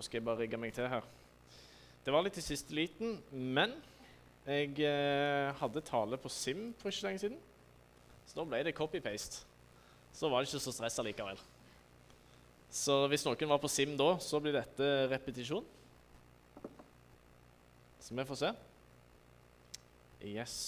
Da 0.00 0.04
skal 0.06 0.16
jeg 0.16 0.24
bare 0.24 0.40
rigge 0.40 0.56
meg 0.56 0.70
til 0.72 0.86
her. 0.88 1.04
Det 2.00 2.12
var 2.14 2.22
litt 2.24 2.38
i 2.40 2.40
siste 2.40 2.72
liten, 2.72 3.18
men 3.36 3.74
jeg 4.46 4.70
eh, 4.88 5.50
hadde 5.60 5.82
tale 5.84 6.16
på 6.16 6.30
Sim 6.32 6.70
for 6.80 6.88
ikke 6.88 7.04
lenge 7.04 7.20
siden. 7.20 7.36
Så 8.24 8.38
da 8.38 8.46
ble 8.48 8.62
det 8.64 8.72
copy-paste. 8.78 9.42
Så 10.16 10.30
var 10.32 10.40
det 10.40 10.48
ikke 10.48 10.62
så 10.64 10.72
stressa 10.72 11.04
likevel. 11.04 11.36
Så 12.72 12.96
hvis 13.12 13.26
noen 13.28 13.52
var 13.52 13.60
på 13.60 13.68
Sim 13.68 13.92
da, 14.00 14.14
så 14.24 14.40
blir 14.40 14.56
dette 14.56 14.90
repetisjon. 15.12 15.68
Så 18.00 18.16
vi 18.16 18.28
får 18.32 18.40
se. 18.46 18.56
Yes. 20.24 20.58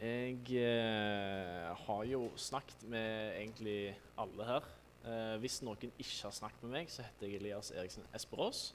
Jeg 0.00 0.62
eh, 0.64 1.68
har 1.84 2.06
jo 2.08 2.30
snakket 2.40 2.88
med 2.88 3.36
egentlig 3.42 3.82
alle 4.16 4.54
her. 4.54 4.76
Eh, 5.02 5.36
hvis 5.42 5.60
noen 5.66 5.90
ikke 5.96 6.28
har 6.28 6.34
snakket 6.36 6.62
med 6.62 6.74
meg, 6.76 6.90
så 6.92 7.02
heter 7.02 7.26
jeg 7.26 7.40
Elias 7.40 7.72
Eriksen 7.74 8.06
Esperås. 8.14 8.72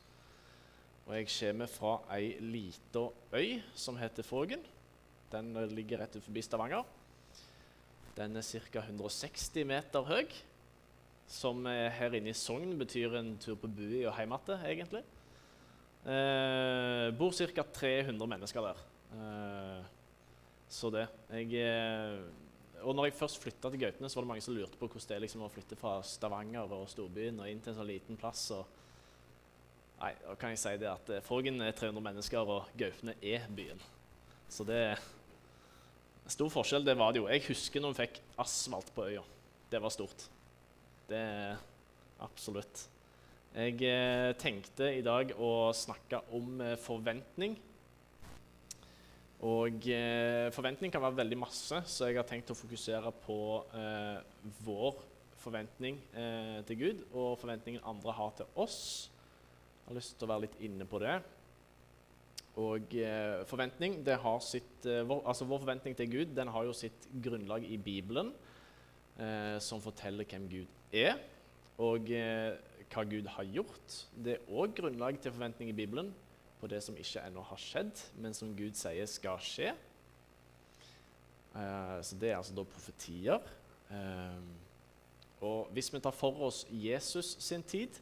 Og 1.07 1.13
jeg 1.15 1.29
kommer 1.31 1.71
fra 1.71 1.93
ei 2.17 2.33
lita 2.43 3.05
øy 3.31 3.61
som 3.75 3.99
heter 3.99 4.27
Fågen. 4.27 4.65
Den 5.31 5.53
ligger 5.71 6.03
rett 6.03 6.17
utenfor 6.17 6.41
Stavanger. 6.43 6.83
Den 8.17 8.35
er 8.35 8.41
ca. 8.43 8.81
160 8.81 9.63
meter 9.67 10.03
høy, 10.03 10.27
som 11.27 11.65
her 11.65 12.15
inne 12.17 12.31
i 12.31 12.35
Sogn 12.35 12.73
betyr 12.79 13.15
en 13.19 13.35
tur 13.39 13.55
på 13.59 13.69
bui 13.69 14.03
og 14.07 14.15
hjem 14.17 14.35
igjen, 14.35 14.65
egentlig. 14.71 15.03
Eh, 16.07 17.11
bor 17.19 17.31
ca. 17.35 17.63
300 17.63 18.27
mennesker 18.31 18.63
der. 18.63 18.83
Eh, 19.13 19.85
så 20.67 20.89
det. 20.89 21.07
Jeg, 21.31 21.53
eh, 21.53 22.19
og 22.83 22.95
når 22.95 23.09
jeg 23.09 23.17
først 23.17 23.41
flytta 23.41 23.71
til 23.73 23.81
Gautene, 23.81 24.09
så 24.09 24.19
var 24.19 24.25
det 24.25 24.31
mange 24.33 24.45
som 24.45 24.55
lurte 24.55 24.77
på 24.79 24.87
hvordan 24.87 25.07
det 25.09 25.15
er 25.15 25.23
liksom 25.23 25.45
å 25.45 25.51
flytte 25.51 25.77
fra 25.79 25.97
Stavanger 26.05 26.73
og 26.77 26.89
storbyen 26.91 27.41
og 27.41 27.49
inn 27.49 27.61
til 27.63 27.73
en 27.73 27.79
sånn 27.79 27.89
liten 27.89 28.19
plass. 28.19 28.47
Nei, 29.97 30.13
da 30.21 30.35
kan 30.37 30.53
jeg 30.53 30.61
si 30.61 30.73
det 30.81 30.89
at 30.91 31.13
Forgen 31.25 31.61
er 31.65 31.73
300 31.73 32.05
mennesker, 32.05 32.51
og 32.57 32.69
Gaupene 32.77 33.17
er 33.21 33.47
byen. 33.57 33.81
Så 34.51 34.65
det 34.67 34.81
er 34.91 35.05
Stor 36.27 36.49
forskjell, 36.51 36.83
det 36.83 36.97
var 36.99 37.13
det 37.15 37.21
jo. 37.21 37.29
Jeg 37.31 37.45
husker 37.47 37.79
når 37.79 37.93
vi 37.93 38.03
fikk 38.03 38.17
asfalt 38.43 38.89
på 38.91 39.05
øya. 39.07 39.21
Det 39.71 39.79
var 39.79 39.93
stort. 39.93 40.25
Det 41.07 41.19
er 41.19 41.61
absolutt. 42.23 42.81
Jeg 43.55 43.79
eh, 43.87 44.33
tenkte 44.39 44.89
i 44.91 45.05
dag 45.05 45.31
å 45.39 45.71
snakke 45.75 46.19
om 46.35 46.59
eh, 46.61 46.75
forventning. 46.83 47.55
Og 49.45 49.85
eh, 49.93 50.47
forventning 50.49 50.89
kan 50.89 51.03
være 51.03 51.19
veldig 51.19 51.37
masse, 51.37 51.83
så 51.85 52.07
jeg 52.09 52.17
har 52.17 52.25
tenkt 52.25 52.49
å 52.49 52.57
fokusere 52.57 53.11
på 53.21 53.37
eh, 53.77 54.17
vår 54.65 54.97
forventning 55.37 55.99
eh, 56.17 56.57
til 56.65 56.79
Gud 56.79 57.03
og 57.11 57.37
forventningen 57.43 57.85
andre 57.85 58.15
har 58.17 58.33
til 58.39 58.49
oss. 58.57 58.79
Jeg 59.83 59.91
har 59.91 59.99
lyst 59.99 60.17
til 60.17 60.25
å 60.25 60.31
være 60.33 60.47
litt 60.47 60.57
inne 60.65 60.89
på 60.89 61.03
det. 61.05 61.19
Og 62.57 62.97
eh, 62.97 63.45
forventning, 63.45 63.99
det 64.01 64.17
har 64.23 64.41
sitt, 64.41 64.73
eh, 64.89 65.05
vår, 65.05 65.21
altså 65.29 65.45
vår 65.45 65.61
forventning 65.67 65.93
til 65.99 66.09
Gud 66.15 66.33
den 66.33 66.49
har 66.49 66.65
jo 66.65 66.73
sitt 66.73 67.05
grunnlag 67.21 67.67
i 67.69 67.77
Bibelen, 67.77 68.33
eh, 69.21 69.59
som 69.61 69.83
forteller 69.83 70.25
hvem 70.25 70.49
Gud 70.49 70.95
er, 70.97 71.19
og 71.77 72.09
hva 72.09 73.03
Gud 73.05 73.27
har 73.29 73.45
gjort. 73.53 73.99
Det 74.17 74.39
er 74.39 74.49
òg 74.49 74.73
grunnlag 74.79 75.19
til 75.21 75.35
forventning 75.35 75.69
i 75.69 75.77
Bibelen 75.77 76.09
på 76.61 76.69
det 76.71 76.81
som 76.85 76.97
ikke 76.97 77.23
ennå 77.27 77.43
har 77.45 77.61
skjedd, 77.61 78.03
men 78.21 78.33
som 78.37 78.55
Gud 78.57 78.77
sier 78.79 79.09
skal 79.09 79.41
skje. 79.43 79.73
Eh, 81.53 81.99
så 82.01 82.17
det 82.17 82.31
er 82.31 82.39
altså 82.39 82.57
da 82.57 82.65
profetier. 82.67 83.53
Eh, 83.93 84.41
og 85.47 85.69
hvis 85.75 85.91
vi 85.93 86.01
tar 86.01 86.15
for 86.17 86.47
oss 86.47 86.63
Jesus 86.73 87.35
sin 87.45 87.63
tid, 87.63 88.01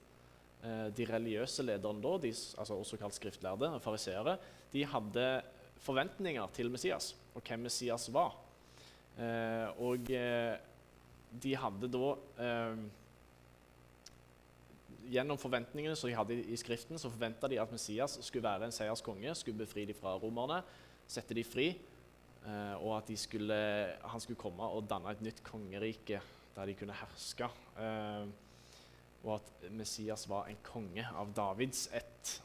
Eh, 0.66 0.88
de 0.98 1.06
religiøse 1.06 1.64
lederne 1.66 2.02
da, 2.02 2.16
de, 2.24 2.32
altså 2.32 2.78
også 2.80 2.98
kalt 2.98 3.18
skriftlærde, 3.18 3.70
fariseere, 3.84 4.38
de 4.74 4.86
hadde 4.90 5.26
forventninger 5.86 6.54
til 6.56 6.72
Messias 6.74 7.12
og 7.36 7.44
hvem 7.46 7.68
Messias 7.68 8.08
var. 8.14 8.34
Eh, 9.20 9.84
og 9.86 10.10
eh, 10.16 10.56
de 11.44 11.54
hadde 11.60 11.90
da 11.92 12.14
eh, 12.42 12.80
Gjennom 15.12 15.38
forventningene 15.38 15.96
som 15.98 16.10
de 16.10 16.16
hadde 16.18 16.38
i, 16.42 16.56
Skriften, 16.58 17.00
så 17.02 17.12
forventa 17.14 17.50
de 17.52 17.60
at 17.62 17.74
Messias 17.74 18.18
skulle 18.26 18.46
være 18.46 18.70
en 18.70 18.74
seierskonge, 18.74 19.36
skulle 19.38 19.62
befri 19.62 19.86
de 19.86 19.94
fra 19.98 20.16
romerne, 20.22 20.62
sette 21.08 21.38
de 21.38 21.44
fri, 21.46 21.68
eh, 22.46 22.74
og 22.80 22.96
at 22.98 23.12
skulle, 23.20 23.60
han 24.02 24.24
skulle 24.24 24.42
komme 24.42 24.66
og 24.66 24.88
danne 24.90 25.14
et 25.14 25.22
nytt 25.26 25.44
kongerike 25.46 26.22
der 26.56 26.72
de 26.72 26.78
kunne 26.80 26.96
herske. 26.98 27.52
Eh, 27.78 28.26
og 29.26 29.38
at 29.40 29.70
Messias 29.74 30.28
var 30.30 30.50
en 30.50 30.60
konge 30.66 31.06
av 31.06 31.34
Davids 31.36 31.88
ett. 31.94 32.36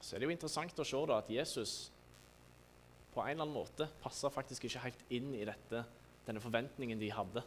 Så 0.00 0.14
er 0.14 0.20
det 0.20 0.28
jo 0.28 0.34
interessant 0.34 0.80
å 0.80 0.86
se 0.86 1.00
da, 1.08 1.20
at 1.20 1.32
Jesus 1.32 1.74
på 3.14 3.22
en 3.22 3.30
eller 3.30 3.46
annen 3.46 3.54
måte 3.54 3.86
passer 4.02 4.32
faktisk 4.32 4.66
ikke 4.66 4.82
helt 4.88 5.04
inn 5.14 5.30
i 5.36 5.44
dette, 5.46 5.84
denne 6.26 6.42
forventningen 6.42 6.98
de 7.00 7.12
hadde. 7.14 7.44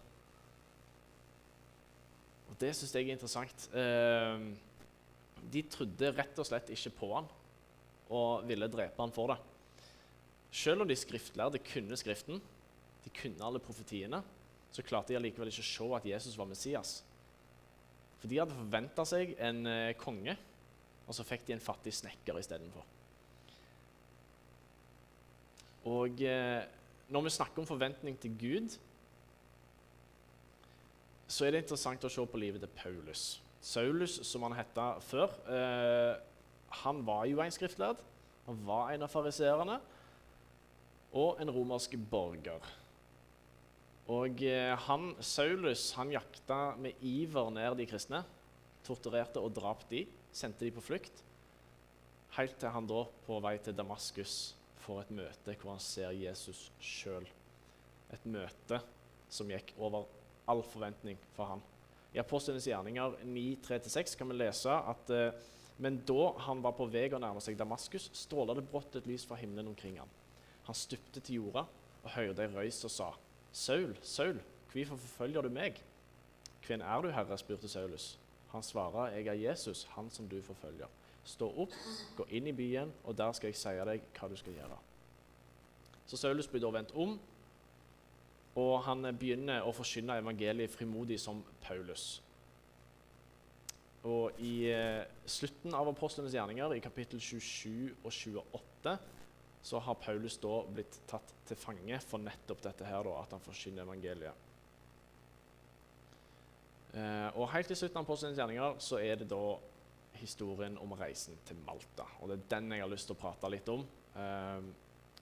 Det 2.57 2.72
syns 2.73 2.95
jeg 2.95 3.06
er 3.06 3.13
interessant. 3.13 3.68
Eh, 3.78 4.47
de 5.47 5.63
trodde 5.72 6.13
rett 6.18 6.40
og 6.41 6.47
slett 6.47 6.72
ikke 6.73 6.95
på 6.97 7.12
han 7.13 7.28
og 8.13 8.47
ville 8.47 8.69
drepe 8.72 9.01
han 9.03 9.13
for 9.13 9.34
det. 9.34 9.38
Selv 10.57 10.84
om 10.84 10.90
de 10.90 10.96
skriftlærde 10.97 11.62
kunne 11.62 11.97
Skriften, 12.00 12.40
de 13.03 13.13
kunne 13.13 13.46
alle 13.46 13.62
profetiene, 13.62 14.22
så 14.72 14.84
klarte 14.84 15.13
de 15.13 15.19
allikevel 15.19 15.51
ikke 15.51 15.63
å 15.63 15.69
se 15.69 15.88
at 15.97 16.07
Jesus 16.09 16.38
var 16.40 16.50
Messias. 16.50 16.97
For 18.17 18.31
de 18.31 18.40
hadde 18.41 18.57
forventa 18.57 19.06
seg 19.07 19.35
en 19.44 19.66
eh, 19.69 19.96
konge, 20.00 20.34
og 21.07 21.16
så 21.16 21.25
fikk 21.28 21.46
de 21.47 21.56
en 21.56 21.63
fattig 21.63 21.94
snekker 21.96 22.40
istedenfor. 22.41 22.88
Og 25.88 26.23
eh, 26.25 26.66
når 27.13 27.28
vi 27.28 27.35
snakker 27.38 27.63
om 27.63 27.69
forventning 27.69 28.17
til 28.19 28.34
Gud, 28.40 28.75
så 31.27 31.45
er 31.45 31.53
det 31.53 31.65
interessant 31.65 32.05
å 32.07 32.11
se 32.11 32.23
på 32.23 32.39
livet 32.39 32.63
til 32.63 32.71
Paulus. 32.77 33.25
Saulus, 33.63 34.19
som 34.23 34.45
han 34.47 34.55
het 34.55 34.79
før, 35.03 35.33
eh, 35.51 36.15
han 36.83 37.03
var 37.05 37.25
jo 37.27 37.41
en 37.43 37.51
skriftlærd. 37.51 37.99
Han 38.47 38.59
var 38.65 38.93
en 38.93 39.03
av 39.03 39.11
fariseerne 39.11 39.79
og 41.11 41.39
en 41.41 41.51
romersk 41.51 41.97
borger. 42.09 42.63
Og 44.07 44.43
eh, 44.47 44.71
han, 44.87 45.09
Saulus 45.19 45.89
han 45.97 46.13
jakta 46.16 46.77
med 46.79 46.95
iver 47.03 47.51
ned 47.51 47.75
de 47.79 47.87
kristne. 47.89 48.23
Torturerte 48.87 49.43
og 49.43 49.51
drap 49.55 49.83
de, 49.89 50.05
sendte 50.31 50.63
de 50.63 50.71
på 50.71 50.85
flukt. 50.85 51.23
Helt 52.37 52.55
til 52.61 52.71
han 52.71 52.87
da 52.87 53.03
på 53.25 53.39
vei 53.43 53.57
til 53.63 53.75
Damaskus 53.75 54.53
får 54.85 55.01
et 55.01 55.16
møte 55.19 55.55
hvor 55.57 55.73
han 55.73 55.83
ser 55.83 56.16
Jesus 56.16 56.69
sjøl. 56.79 57.27
Et 58.16 58.29
møte 58.31 58.79
som 59.27 59.49
gikk 59.51 59.73
over 59.75 60.07
all 60.47 60.63
forventning 60.63 61.19
for 61.35 61.52
han. 61.52 61.62
I 62.16 62.22
Apostlenes 62.24 62.68
gjerninger 62.68 63.19
9.3-6 63.24 64.18
kan 64.18 64.31
vi 64.31 64.40
lese 64.40 64.74
at 64.74 65.12
eh, 65.13 65.47
men 65.78 66.00
da 66.09 66.31
han 66.47 66.62
var 66.66 66.74
på 66.74 66.88
vei 66.90 67.06
å 67.13 67.19
nærme 67.22 67.41
seg 67.44 67.58
Damaskus, 67.58 68.09
stråla 68.18 68.56
det 68.58 68.66
brått 68.66 68.97
et 68.97 69.08
lys 69.09 69.28
fra 69.30 69.38
himmelen 69.38 69.69
omkring 69.69 70.00
ham. 70.02 70.09
Han 70.66 70.78
stupte 70.78 71.22
til 71.22 71.44
jorda 71.44 71.68
og 72.02 72.13
hørte 72.16 72.46
ei 72.46 72.53
røys 72.53 72.81
og 72.88 72.94
sa:" 72.94 73.12
Saul, 73.53 73.94
Saul, 74.02 74.40
hvorfor 74.72 74.97
forfølger 74.97 75.46
du 75.46 75.50
meg? 75.50 75.78
Hvem 76.66 76.81
er 76.81 77.02
du, 77.02 77.09
Herre? 77.14 77.38
spurte 77.38 77.69
Saulus. 77.69 78.18
Han 78.52 78.64
svarer, 78.64 79.16
jeg 79.16 79.28
er 79.28 79.50
Jesus, 79.50 79.88
han 79.96 80.09
som 80.09 80.28
du 80.29 80.41
forfølger. 80.41 80.88
Stå 81.24 81.47
opp, 81.64 81.74
gå 82.18 82.25
inn 82.29 82.47
i 82.47 82.52
byen, 82.52 82.91
og 83.03 83.18
der 83.18 83.31
skal 83.31 83.47
jeg 83.47 83.59
si 83.59 83.74
deg 83.90 84.03
hva 84.18 84.29
du 84.29 84.35
skal 84.35 84.53
gjøre. 84.53 84.78
Så 86.08 86.18
Saulus 86.18 86.47
blir 86.47 86.62
da 86.64 86.72
vendt 86.72 86.94
om, 86.96 87.18
og 88.57 88.79
han 88.88 89.06
begynner 89.19 89.66
å 89.68 89.73
forkynne 89.75 90.18
evangeliet 90.18 90.73
frimodig 90.73 91.19
som 91.22 91.44
Paulus. 91.62 92.18
Og 94.07 94.40
I 94.41 94.69
eh, 94.72 95.03
slutten 95.29 95.76
av 95.76 95.90
apostlenes 95.91 96.34
gjerninger, 96.34 96.73
i 96.78 96.81
kapittel 96.84 97.22
27 97.22 98.03
og 98.03 98.09
28, 98.11 98.96
så 99.67 99.81
har 99.84 99.99
Paulus 99.99 100.37
da 100.41 100.61
blitt 100.72 100.99
tatt 101.09 101.34
til 101.47 101.59
fange 101.59 101.99
for 102.05 102.23
nettopp 102.23 102.61
dette 102.64 102.87
her, 102.87 103.03
da, 103.05 103.17
at 103.22 103.34
han 103.35 103.43
forkynner 103.43 103.84
evangeliet. 103.84 104.46
Eh, 106.97 107.29
og 107.35 107.52
Helt 107.52 107.70
til 107.70 107.78
slutten 107.78 107.99
av 107.99 108.08
apostlenes 108.08 108.40
gjerninger 108.40 108.81
så 108.81 109.02
er 109.03 109.20
det 109.22 109.29
da 109.29 109.43
historien 110.17 110.79
om 110.81 110.96
reisen 110.97 111.37
til 111.46 111.59
Malta. 111.66 112.08
og 112.22 112.31
Det 112.31 112.40
er 112.40 112.52
den 112.55 112.73
jeg 112.73 112.85
har 112.85 112.93
lyst 112.93 113.09
til 113.11 113.17
å 113.17 113.22
prate 113.22 113.52
litt 113.53 113.70
om. 113.70 113.85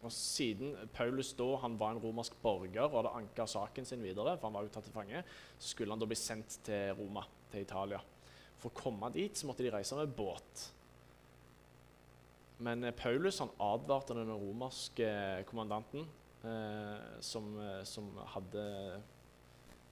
Eh, 0.06 0.08
og 0.08 0.14
Siden 0.14 0.76
Paulus 0.94 1.34
da 1.38 1.48
han 1.64 1.78
var 1.80 1.96
en 1.96 2.02
romersk 2.04 2.38
borger 2.42 2.86
og 2.86 3.00
hadde 3.00 3.16
anka 3.18 3.48
saken 3.50 3.86
sin 3.86 4.04
videre, 4.04 4.38
for 4.38 4.50
han 4.50 4.58
var 4.58 4.66
jo 4.66 4.74
tatt 4.74 4.86
til 4.86 4.94
fange, 4.94 5.24
så 5.58 5.72
skulle 5.72 5.92
han 5.94 6.02
da 6.02 6.10
bli 6.10 6.18
sendt 6.20 6.60
til 6.66 6.94
Roma, 7.00 7.26
til 7.52 7.66
Italia. 7.66 8.02
For 8.60 8.70
å 8.70 8.78
komme 8.78 9.12
dit 9.14 9.36
så 9.38 9.48
måtte 9.50 9.66
de 9.66 9.74
reise 9.74 9.98
med 9.98 10.14
båt. 10.16 10.68
Men 12.66 12.84
eh, 12.84 12.96
Paulus 12.96 13.42
han 13.44 13.52
advarte 13.60 14.16
den 14.16 14.32
romerske 14.32 15.10
kommandanten 15.50 16.06
eh, 16.46 17.20
som, 17.26 17.52
eh, 17.60 17.84
som, 17.84 18.14
hadde 18.36 19.02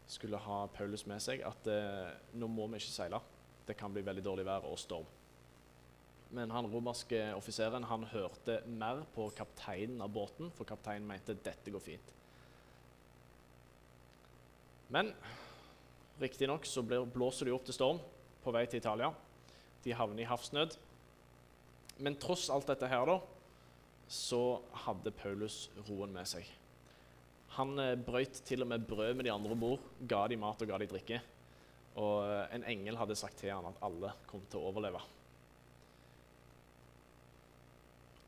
skulle 0.08 0.38
ha 0.38 0.66
Paulus 0.68 1.06
med 1.10 1.22
seg, 1.24 1.42
at 1.48 1.68
eh, 1.72 2.14
nå 2.38 2.48
må 2.52 2.68
vi 2.70 2.82
ikke 2.82 2.92
seile. 2.94 3.22
det 3.64 3.78
kan 3.80 3.94
bli 3.94 4.04
veldig 4.04 4.24
dårlig 4.24 4.46
vær 4.46 4.66
og 4.68 4.76
storm. 4.80 5.08
Men 6.34 6.52
han 6.52 6.68
romerske 6.70 7.20
offiseren 7.38 7.86
han 7.86 8.08
hørte 8.10 8.60
mer 8.66 9.04
på 9.14 9.28
kapteinen 9.38 10.02
av 10.02 10.10
båten, 10.14 10.50
for 10.58 10.66
kapteinen 10.66 11.06
mente 11.08 11.36
dette 11.38 11.74
går 11.74 11.84
fint. 11.84 12.14
Men 14.94 15.12
riktignok 16.22 16.66
så 16.70 16.82
blåser 16.86 17.50
de 17.50 17.54
opp 17.54 17.68
til 17.68 17.78
storm 17.78 18.02
på 18.44 18.54
vei 18.54 18.66
til 18.70 18.82
Italia. 18.82 19.12
De 19.86 19.94
havner 19.94 20.24
i 20.24 20.28
havsnød. 20.30 20.76
Men 22.02 22.18
tross 22.18 22.50
alt 22.50 22.70
dette 22.70 22.90
her, 22.90 23.06
da, 23.06 23.20
så 24.10 24.60
hadde 24.86 25.14
Paulus 25.16 25.68
roen 25.88 26.14
med 26.14 26.28
seg. 26.30 26.48
Han 27.58 27.76
brøt 27.78 28.06
brøyt 28.08 28.40
til 28.48 28.66
og 28.66 28.72
med 28.72 28.86
brød 28.90 29.14
med 29.18 29.28
de 29.28 29.34
andre 29.34 29.54
om 29.54 29.62
bord, 29.62 29.84
ga 30.10 30.26
de 30.30 30.40
mat 30.42 30.62
og 30.62 30.70
ga 30.70 30.80
de 30.82 30.90
drikke. 30.90 31.20
Og 32.02 32.24
eh, 32.26 32.56
en 32.56 32.66
engel 32.72 32.98
hadde 32.98 33.18
sagt 33.18 33.38
til 33.42 33.54
han 33.54 33.68
at 33.70 33.84
alle 33.86 34.14
kom 34.30 34.42
til 34.50 34.62
å 34.62 34.72
overleve. 34.72 35.02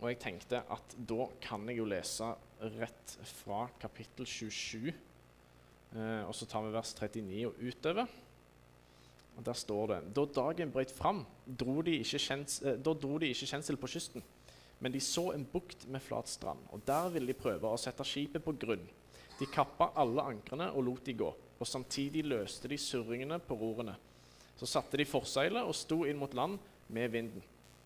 Og 0.01 0.09
jeg 0.11 0.19
tenkte 0.21 0.61
at 0.71 0.95
da 1.07 1.27
kan 1.43 1.63
jeg 1.69 1.79
jo 1.79 1.87
lese 1.87 2.27
rett 2.75 3.15
fra 3.41 3.65
kapittel 3.79 4.27
27. 4.27 4.91
Eh, 5.95 6.21
og 6.27 6.33
så 6.35 6.47
tar 6.49 6.65
vi 6.65 6.73
vers 6.75 6.93
39 6.97 7.45
og 7.47 7.61
utover. 7.63 8.15
Og 9.35 9.43
Der 9.43 9.53
står 9.53 9.87
det 9.87 10.15
Da 10.15 10.25
dagen 10.25 10.71
brøt 10.71 10.91
fram, 10.91 11.25
dro 11.45 11.81
de 11.81 11.99
ikke, 11.99 12.19
kjens, 12.19 12.61
eh, 12.61 12.77
da 12.77 12.93
dro 12.93 13.17
de 13.17 13.31
ikke 13.31 13.47
kjensel 13.47 13.77
på 13.77 13.87
kysten. 13.87 14.23
Men 14.79 14.91
de 14.91 14.99
så 14.99 15.31
en 15.33 15.45
bukt 15.45 15.87
med 15.87 16.01
flat 16.01 16.27
strand, 16.27 16.59
og 16.71 16.81
der 16.85 17.09
ville 17.09 17.27
de 17.27 17.33
prøve 17.33 17.63
å 17.63 17.79
sette 17.79 18.03
skipet 18.03 18.43
på 18.43 18.53
grunn. 18.59 18.83
De 19.39 19.45
kappa 19.45 19.91
alle 19.95 20.21
ankrene 20.21 20.71
og 20.71 20.83
lot 20.83 21.05
de 21.05 21.13
gå, 21.13 21.33
og 21.59 21.67
samtidig 21.67 22.25
løste 22.25 22.67
de 22.67 22.77
surringene 22.77 23.39
på 23.39 23.55
rorene. 23.55 23.95
Så 24.59 24.67
satte 24.67 24.97
de 24.97 25.05
forseilet 25.07 25.63
og 25.63 25.75
sto 25.75 26.03
inn 26.05 26.19
mot 26.19 26.33
land 26.33 26.59
med 26.87 27.11
vinden. 27.11 27.43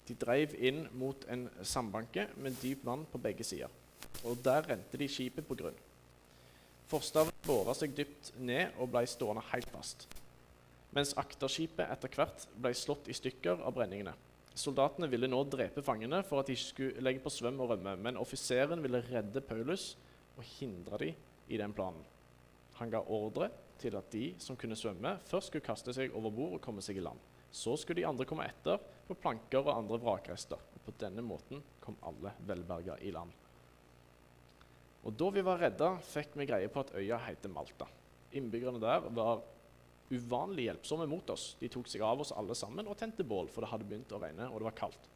De 0.10 0.16
dreiv 0.18 0.56
inn 0.58 0.88
mot 0.98 1.26
en 1.30 1.44
sandbanke 1.62 2.26
med 2.42 2.58
dyp 2.64 2.82
vann 2.88 3.04
på 3.12 3.22
begge 3.22 3.46
sider, 3.46 3.70
og 4.26 4.40
der 4.42 4.66
rente 4.66 4.98
de 4.98 5.06
skipet 5.06 5.46
på 5.46 5.58
grunn. 5.60 5.78
Forstaven 6.90 7.36
båra 7.46 7.76
seg 7.78 7.94
dypt 7.94 8.32
ned 8.42 8.74
og 8.82 8.90
ble 8.90 9.04
stående 9.06 9.46
helt 9.52 9.70
fast, 9.70 10.08
mens 10.98 11.14
akterskipet 11.22 11.86
etter 11.94 12.10
hvert 12.16 12.48
ble 12.58 12.74
slått 12.74 13.12
i 13.14 13.18
stykker 13.18 13.62
av 13.62 13.76
brenningene. 13.78 14.16
Soldatene 14.58 15.08
ville 15.12 15.30
nå 15.30 15.44
drepe 15.46 15.86
fangene 15.86 16.24
for 16.26 16.42
at 16.42 16.50
de 16.50 16.58
ikke 16.58 16.72
skulle 16.72 17.06
legge 17.06 17.22
på 17.22 17.32
svøm 17.32 17.62
og 17.62 17.76
rømme, 17.76 17.94
men 18.02 18.18
offiseren 18.18 18.82
ville 18.82 19.04
redde 19.06 19.46
Paulus 19.46 19.92
og 20.34 20.42
hindre 20.58 20.98
dem 21.04 21.28
i 21.54 21.60
den 21.62 21.76
planen. 21.78 22.02
Han 22.82 22.90
ga 22.90 23.04
ordre 23.06 23.52
til 23.80 23.96
at 23.96 24.10
de 24.12 24.32
som 24.42 24.58
kunne 24.58 24.76
svømme, 24.76 25.20
først 25.30 25.52
skulle 25.52 25.66
kaste 25.70 25.94
seg 25.96 26.16
over 26.18 26.34
bord 26.34 26.58
og 26.58 26.64
komme 26.66 26.82
seg 26.82 26.98
i 26.98 27.06
land. 27.06 27.22
Så 27.52 27.78
skulle 27.78 28.02
de 28.02 28.10
andre 28.10 28.26
komme 28.28 28.50
etter 28.50 28.82
på 29.10 29.18
planker 29.18 29.66
og 29.66 29.76
andre 29.76 30.00
vrakrester. 30.02 30.62
Og 30.76 30.82
på 30.86 30.96
denne 31.02 31.26
måten 31.26 31.64
kom 31.82 31.98
alle 32.06 32.36
velberga 32.48 33.00
i 33.02 33.14
land. 33.16 33.34
Og 35.04 35.16
Da 35.16 35.30
vi 35.32 35.42
var 35.42 35.62
redda, 35.62 35.94
fikk 36.04 36.36
vi 36.38 36.46
greie 36.46 36.70
på 36.70 36.84
at 36.84 36.94
øya 36.94 37.18
heter 37.26 37.50
Malta. 37.50 37.88
Innbyggerne 38.36 38.82
der 38.82 39.08
var 39.10 39.42
uvanlig 40.10 40.68
hjelpsomme 40.68 41.08
mot 41.10 41.30
oss. 41.30 41.56
De 41.60 41.70
tok 41.72 41.88
seg 41.88 42.04
av 42.06 42.22
oss 42.22 42.34
alle 42.36 42.56
sammen 42.58 42.88
og 42.90 42.98
tente 43.00 43.24
bål, 43.24 43.48
for 43.48 43.64
det 43.64 43.72
hadde 43.72 43.88
begynt 43.90 44.12
å 44.14 44.20
regne 44.22 44.50
og 44.50 44.60
det 44.60 44.70
var 44.70 44.78
kaldt. 44.78 45.10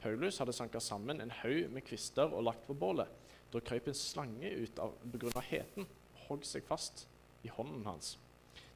Paulus 0.00 0.38
hadde 0.40 0.54
sanka 0.56 0.80
sammen 0.80 1.20
en 1.20 1.32
haug 1.42 1.70
med 1.72 1.84
kvister 1.84 2.32
og 2.32 2.44
lagt 2.46 2.66
på 2.66 2.76
bålet. 2.76 3.08
Da 3.50 3.60
krøp 3.60 3.88
en 3.90 3.96
slange 3.98 4.48
ut 4.48 4.78
av 4.78 4.94
pga. 5.12 5.40
heten 5.40 5.86
og 5.86 6.26
hogg 6.28 6.44
seg 6.46 6.64
fast 6.64 7.06
i 7.44 7.48
hånden 7.48 7.84
hans. 7.86 8.16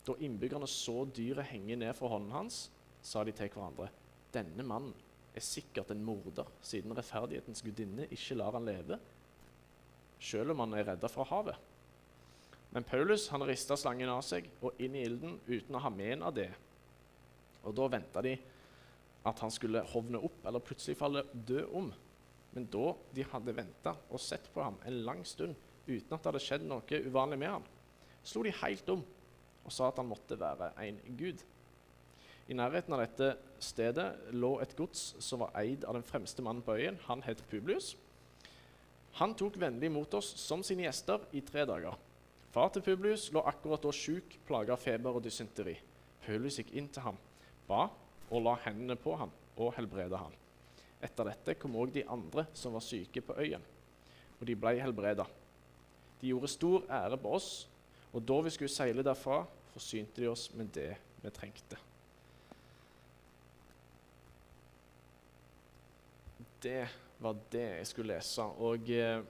Da 0.05 0.17
innbyggerne 0.21 0.69
så 0.69 1.05
dyret 1.05 1.49
henge 1.49 1.77
ned 1.77 1.95
fra 1.97 2.11
hånden 2.13 2.35
hans, 2.35 2.69
sa 3.03 3.25
de 3.25 3.33
til 3.33 3.49
hverandre.: 3.49 3.89
Denne 4.35 4.67
mannen 4.67 4.95
er 5.35 5.43
sikkert 5.43 5.91
en 5.91 6.03
morder, 6.05 6.49
siden 6.63 6.95
rettferdighetens 6.95 7.63
gudinne 7.67 8.07
ikke 8.15 8.37
lar 8.39 8.55
han 8.55 8.67
leve, 8.69 8.99
selv 10.23 10.55
om 10.55 10.63
han 10.65 10.77
er 10.79 10.89
redda 10.93 11.11
fra 11.11 11.27
havet. 11.29 11.59
Men 12.75 12.87
Paulus 12.87 13.29
han 13.31 13.45
rista 13.47 13.77
slangen 13.79 14.11
av 14.11 14.23
seg 14.27 14.49
og 14.65 14.81
inn 14.83 14.97
i 14.99 15.05
ilden 15.07 15.37
uten 15.47 15.77
å 15.79 15.83
ha 15.85 15.91
men 15.95 16.25
av 16.27 16.35
det. 16.35 16.51
Og 17.63 17.75
Da 17.75 17.87
venta 17.89 18.23
de 18.23 18.35
at 19.25 19.41
han 19.41 19.53
skulle 19.55 19.85
hovne 19.95 20.21
opp 20.27 20.43
eller 20.45 20.65
plutselig 20.65 20.99
falle 20.99 21.23
død 21.33 21.71
om. 21.79 21.93
Men 22.55 22.67
da 22.71 22.91
de 23.15 23.27
hadde 23.31 23.55
venta 23.57 23.95
og 24.11 24.21
sett 24.23 24.51
på 24.55 24.63
ham 24.63 24.77
en 24.85 25.01
lang 25.07 25.23
stund 25.27 25.55
uten 25.87 26.15
at 26.15 26.21
det 26.21 26.31
hadde 26.31 26.43
skjedd 26.43 26.67
noe 26.67 27.01
uvanlig 27.07 27.39
med 27.41 27.51
ham, 27.53 27.65
slo 28.25 28.43
de 28.45 28.53
helt 28.63 28.91
om 28.93 29.03
og 29.65 29.73
sa 29.73 29.89
at 29.89 29.99
han 30.01 30.09
måtte 30.09 30.37
være 30.41 30.71
en 30.85 31.01
gud. 31.17 31.41
I 32.45 32.57
nærheten 32.57 32.93
av 32.93 33.01
dette 33.01 33.31
stedet 33.63 34.35
lå 34.37 34.59
et 34.61 34.75
gods 34.77 35.15
som 35.25 35.41
var 35.41 35.55
eid 35.63 35.87
av 35.89 35.97
den 35.97 36.05
fremste 36.05 36.45
mannen 36.45 36.65
på 36.65 36.77
øyen. 36.77 36.99
Han 37.07 37.23
het 37.25 37.41
Publius. 37.49 37.95
Han 39.21 39.33
tok 39.39 39.57
vennlig 39.63 39.89
mot 39.95 40.15
oss 40.19 40.33
som 40.43 40.63
sine 40.67 40.85
gjester 40.85 41.23
i 41.33 41.41
tre 41.47 41.65
dager. 41.69 41.97
Far 42.53 42.69
til 42.75 42.85
Publius 42.87 43.31
lå 43.33 43.41
akkurat 43.49 43.83
da 43.83 43.93
sjuk, 43.95 44.37
plaga 44.47 44.75
av 44.75 44.83
feber 44.83 45.17
og 45.17 45.25
dysenteri. 45.25 45.77
Publius 46.27 46.61
gikk 46.61 46.75
inn 46.77 46.91
til 46.93 47.07
ham, 47.07 47.17
ba 47.69 47.87
og 48.31 48.45
la 48.45 48.59
hendene 48.67 48.99
på 49.01 49.17
ham 49.19 49.33
og 49.57 49.73
helbreda 49.79 50.21
ham. 50.21 50.35
Etter 51.05 51.31
dette 51.31 51.57
kom 51.61 51.77
òg 51.81 51.95
de 51.95 52.05
andre 52.11 52.47
som 52.57 52.77
var 52.77 52.85
syke 52.85 53.23
på 53.25 53.37
øyen, 53.41 53.65
og 54.39 54.47
de 54.49 54.57
ble 54.59 54.77
helbreda. 54.81 55.27
De 56.21 56.31
gjorde 56.31 56.53
stor 56.53 56.87
ære 56.93 57.19
på 57.21 57.35
oss, 57.39 57.51
og 58.13 58.23
da 58.25 58.39
vi 58.45 58.53
skulle 58.55 58.73
seile 58.73 59.05
derfra, 59.05 59.43
forsynte 59.75 60.23
de 60.23 60.31
oss 60.31 60.49
med 60.55 60.71
det 60.75 60.93
vi 61.23 61.33
trengte. 61.35 61.81
Det 66.65 66.85
var 67.21 67.37
det 67.53 67.65
jeg 67.79 67.89
skulle 67.91 68.15
lese. 68.15 68.45
Og 68.65 68.89
eh, 68.89 69.25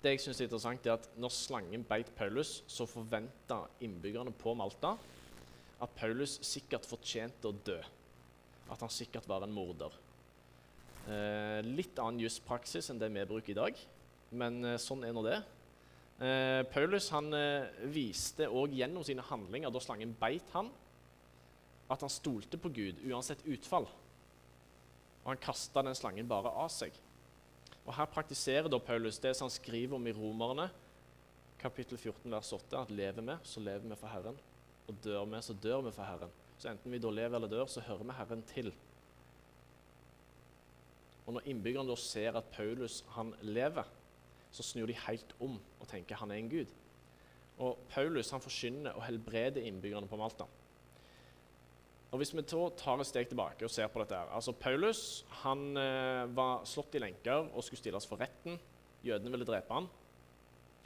det 0.00 0.14
jeg 0.14 0.22
synes 0.24 0.40
er 0.40 0.48
interessant, 0.48 0.86
er 0.86 0.96
at 0.96 1.08
når 1.20 1.32
slangen 1.36 1.84
beit 1.88 2.12
Paulus, 2.16 2.62
så 2.68 2.86
forventa 2.88 3.64
innbyggerne 3.84 4.32
på 4.36 4.54
Malta 4.56 4.94
at 5.84 5.92
Paulus 5.98 6.38
sikkert 6.46 6.86
fortjente 6.88 7.50
å 7.50 7.56
dø. 7.66 7.76
At 8.72 8.80
han 8.80 8.92
sikkert 8.92 9.28
var 9.28 9.44
en 9.44 9.52
morder. 9.52 9.92
Eh, 11.04 11.60
litt 11.66 12.00
annen 12.00 12.22
juspraksis 12.24 12.88
enn 12.88 13.00
det 13.00 13.10
vi 13.12 13.26
bruker 13.28 13.52
i 13.52 13.58
dag, 13.58 13.82
men 14.32 14.62
eh, 14.64 14.80
sånn 14.80 15.04
er 15.04 15.12
nå 15.12 15.24
det. 15.26 15.42
Eh, 16.24 16.62
Paulus 16.72 17.10
han, 17.12 17.28
eh, 17.36 17.68
viste 17.92 18.48
òg 18.48 18.72
gjennom 18.78 19.04
sine 19.04 19.24
handlinger 19.28 19.72
da 19.74 19.82
slangen 19.84 20.16
beit 20.16 20.48
han, 20.56 20.72
at 21.92 22.00
han 22.00 22.12
stolte 22.12 22.56
på 22.56 22.72
Gud 22.72 23.04
uansett 23.10 23.44
utfall. 23.44 23.90
Og 25.24 25.32
han 25.32 25.40
kasta 25.40 25.82
den 25.82 25.96
slangen 25.96 26.28
bare 26.28 26.52
av 26.52 26.70
seg. 26.72 26.94
Og 27.84 27.92
Her 27.96 28.08
praktiserer 28.08 28.68
da 28.70 28.80
Paulus 28.80 29.20
det 29.20 29.34
som 29.36 29.48
han 29.48 29.54
skriver 29.54 29.96
om 29.96 30.06
i 30.08 30.14
Romerne, 30.16 30.68
kapittel 31.60 31.98
14, 31.98 32.28
vers 32.32 32.52
8, 32.52 32.80
at 32.80 32.92
lever 32.92 33.24
vi, 33.24 33.36
så 33.48 33.60
lever 33.60 33.88
vi 33.88 33.98
for 34.00 34.12
Herren. 34.12 34.40
Og 34.88 34.96
dør 35.04 35.24
vi, 35.28 35.40
så 35.44 35.56
dør 35.56 35.84
vi 35.86 35.92
for 35.96 36.04
Herren. 36.08 36.32
Så 36.60 36.68
enten 36.70 36.92
vi 36.92 37.00
da 37.00 37.12
lever 37.12 37.38
eller 37.38 37.50
dør, 37.50 37.66
så 37.68 37.82
hører 37.84 38.04
vi 38.04 38.16
Herren 38.18 38.44
til. 38.52 38.72
Og 41.24 41.36
når 41.36 41.48
innbyggerne 41.48 41.88
da 41.88 41.96
ser 41.96 42.36
at 42.36 42.50
Paulus 42.52 43.00
han 43.16 43.32
lever, 43.40 43.88
så 44.54 44.62
snur 44.62 44.86
de 44.86 44.96
helt 45.06 45.32
om 45.42 45.56
og 45.80 45.88
tenker 45.90 46.20
han 46.20 46.30
er 46.30 46.40
en 46.42 46.52
gud. 46.52 46.72
Og 47.64 47.78
Paulus 47.90 48.30
han 48.34 48.42
forkynner 48.44 48.94
og 48.94 49.06
helbreder 49.06 49.64
innbyggerne 49.64 50.08
på 50.10 50.18
Malta. 50.20 50.46
Og 52.14 52.20
Hvis 52.20 52.30
vi 52.30 52.44
tar 52.46 53.00
et 53.02 53.08
steg 53.08 53.26
tilbake 53.26 53.66
og 53.66 53.72
ser 53.74 53.88
på 53.90 53.98
dette 53.98 54.14
her, 54.14 54.28
altså 54.30 54.52
Paulus 54.54 55.24
han 55.40 55.72
eh, 55.74 56.28
var 56.30 56.60
slått 56.62 56.94
i 56.94 57.00
lenker 57.02 57.48
og 57.50 57.64
skulle 57.66 57.80
stilles 57.80 58.06
for 58.06 58.22
retten. 58.22 58.54
Jødene 59.02 59.32
ville 59.32 59.46
drepe 59.48 59.74
ham. 59.74 59.88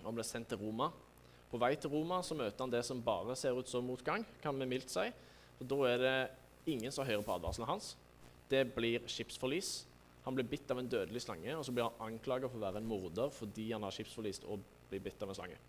Han 0.06 0.16
ble 0.16 0.24
sendt 0.24 0.48
til 0.48 0.62
Roma. 0.62 0.86
På 1.50 1.60
vei 1.60 1.74
til 1.76 1.92
Roma 1.92 2.22
så 2.24 2.36
møter 2.38 2.64
han 2.64 2.72
det 2.72 2.80
som 2.88 3.02
bare 3.04 3.36
ser 3.36 3.58
ut 3.60 3.68
som 3.68 3.84
motgang, 3.84 4.24
kan 4.40 4.56
vi 4.56 4.70
mildt 4.70 4.88
si. 4.94 5.04
Og 5.60 5.68
Da 5.68 5.78
er 5.90 6.00
det 6.00 6.16
ingen 6.72 6.94
som 6.96 7.04
hører 7.04 7.26
på 7.26 7.34
advarslene 7.36 7.68
hans. 7.68 7.90
Det 8.48 8.62
blir 8.72 9.04
skipsforlis. 9.04 9.82
Han 10.24 10.36
blir 10.36 10.48
bitt 10.48 10.72
av 10.72 10.80
en 10.80 10.88
dødelig 10.88 11.26
slange, 11.26 11.52
og 11.58 11.64
så 11.64 11.74
blir 11.76 11.90
han 11.90 12.08
anklaget 12.08 12.48
for 12.48 12.56
å 12.56 12.64
være 12.64 12.80
en 12.80 12.88
morder 12.88 13.28
fordi 13.36 13.68
han 13.74 13.84
har 13.84 13.92
skipsforlist 13.92 14.48
og 14.48 14.64
blir 14.88 15.04
bitt 15.04 15.20
av 15.20 15.28
en 15.28 15.36
slange. 15.36 15.60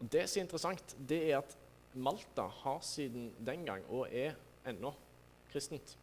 Og 0.00 0.08
det 0.08 0.24
som 0.30 0.40
er 0.40 0.46
interessant, 0.48 0.96
det 1.12 1.20
er 1.28 1.42
at 1.42 1.56
Malta 1.94 2.48
har 2.62 2.80
siden 2.82 3.30
den 3.46 3.64
gang, 3.66 3.84
og 3.88 4.08
er 4.10 4.34
ennå, 4.66 4.90
kristent. 5.52 5.96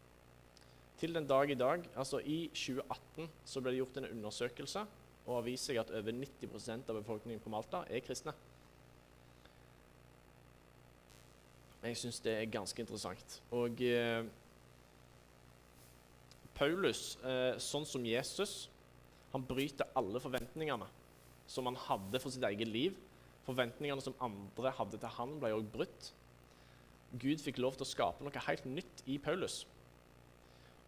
Til 1.02 1.16
den 1.16 1.28
dag 1.28 1.50
i 1.50 1.58
dag, 1.58 1.84
altså 1.96 2.20
i 2.20 2.46
2018, 2.54 3.30
så 3.46 3.62
ble 3.62 3.74
det 3.74 3.82
gjort 3.82 3.98
en 3.98 4.12
undersøkelse 4.12 4.86
og 5.26 5.36
har 5.36 5.46
vist 5.46 5.68
seg 5.70 5.80
at 5.82 5.92
over 5.94 6.16
90% 6.16 6.90
av 6.90 6.98
befolkningen 6.98 7.42
på 7.44 7.52
Malta 7.54 7.84
er 7.90 8.04
kristne. 8.06 8.34
Jeg 11.82 11.98
syns 11.98 12.22
det 12.22 12.36
er 12.38 12.54
ganske 12.54 12.82
interessant. 12.84 13.40
Og 13.58 13.82
eh, 13.82 14.22
Paulus, 16.58 17.16
eh, 17.26 17.58
sånn 17.58 17.88
som 17.90 18.06
Jesus, 18.06 18.68
han 19.34 19.46
bryter 19.48 19.90
alle 19.98 20.22
forventningene 20.22 20.86
som 21.50 21.66
han 21.66 21.80
hadde 21.88 22.22
for 22.22 22.34
sitt 22.34 22.46
eget 22.46 22.70
liv. 22.70 22.98
Forventningene 23.46 24.04
som 24.04 24.18
andre 24.22 24.74
hadde 24.78 25.00
til 25.02 25.14
han, 25.18 25.38
ble 25.42 25.54
òg 25.56 25.70
brutt. 25.74 26.12
Gud 27.20 27.42
fikk 27.44 27.60
lov 27.60 27.76
til 27.76 27.86
å 27.88 27.92
skape 27.92 28.24
noe 28.24 28.46
helt 28.48 28.68
nytt 28.70 29.04
i 29.10 29.18
Paulus. 29.20 29.64